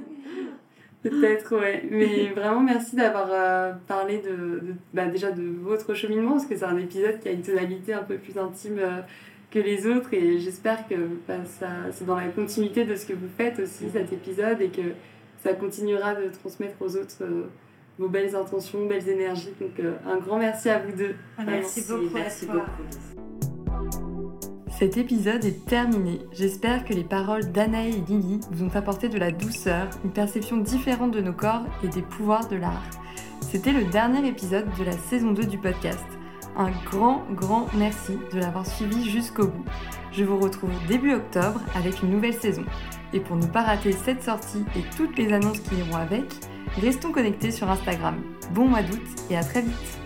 [1.05, 1.87] peut-être, ouais.
[1.89, 6.65] Mais vraiment, merci d'avoir euh, parlé de, bah, déjà de votre cheminement, parce que c'est
[6.65, 8.81] un épisode qui a une tonalité un peu plus intime
[9.53, 10.13] que les autres.
[10.15, 10.97] Et j'espère que
[11.29, 14.71] bah, ça, c'est dans la continuité de ce que vous faites aussi, cet épisode, et
[14.71, 14.95] que
[15.43, 17.49] ça continuera de transmettre aux autres euh,
[17.99, 19.53] vos belles intentions, belles énergies.
[19.61, 21.15] Donc euh, un grand merci à vous deux.
[21.39, 22.15] Ah, merci, beaucoup.
[22.15, 22.61] Merci beaucoup.
[24.79, 26.21] Cet épisode est terminé.
[26.33, 30.57] J'espère que les paroles d'Anaë et Lily vous ont apporté de la douceur, une perception
[30.57, 32.89] différente de nos corps et des pouvoirs de l'art.
[33.43, 36.07] C'était le dernier épisode de la saison 2 du podcast.
[36.57, 39.65] Un grand, grand merci de l'avoir suivi jusqu'au bout.
[40.13, 42.65] Je vous retrouve début octobre avec une nouvelle saison.
[43.13, 46.25] Et pour ne pas rater cette sortie et toutes les annonces qui iront avec,
[46.81, 48.17] restons connectés sur Instagram.
[48.53, 50.00] Bon mois d'août et à très vite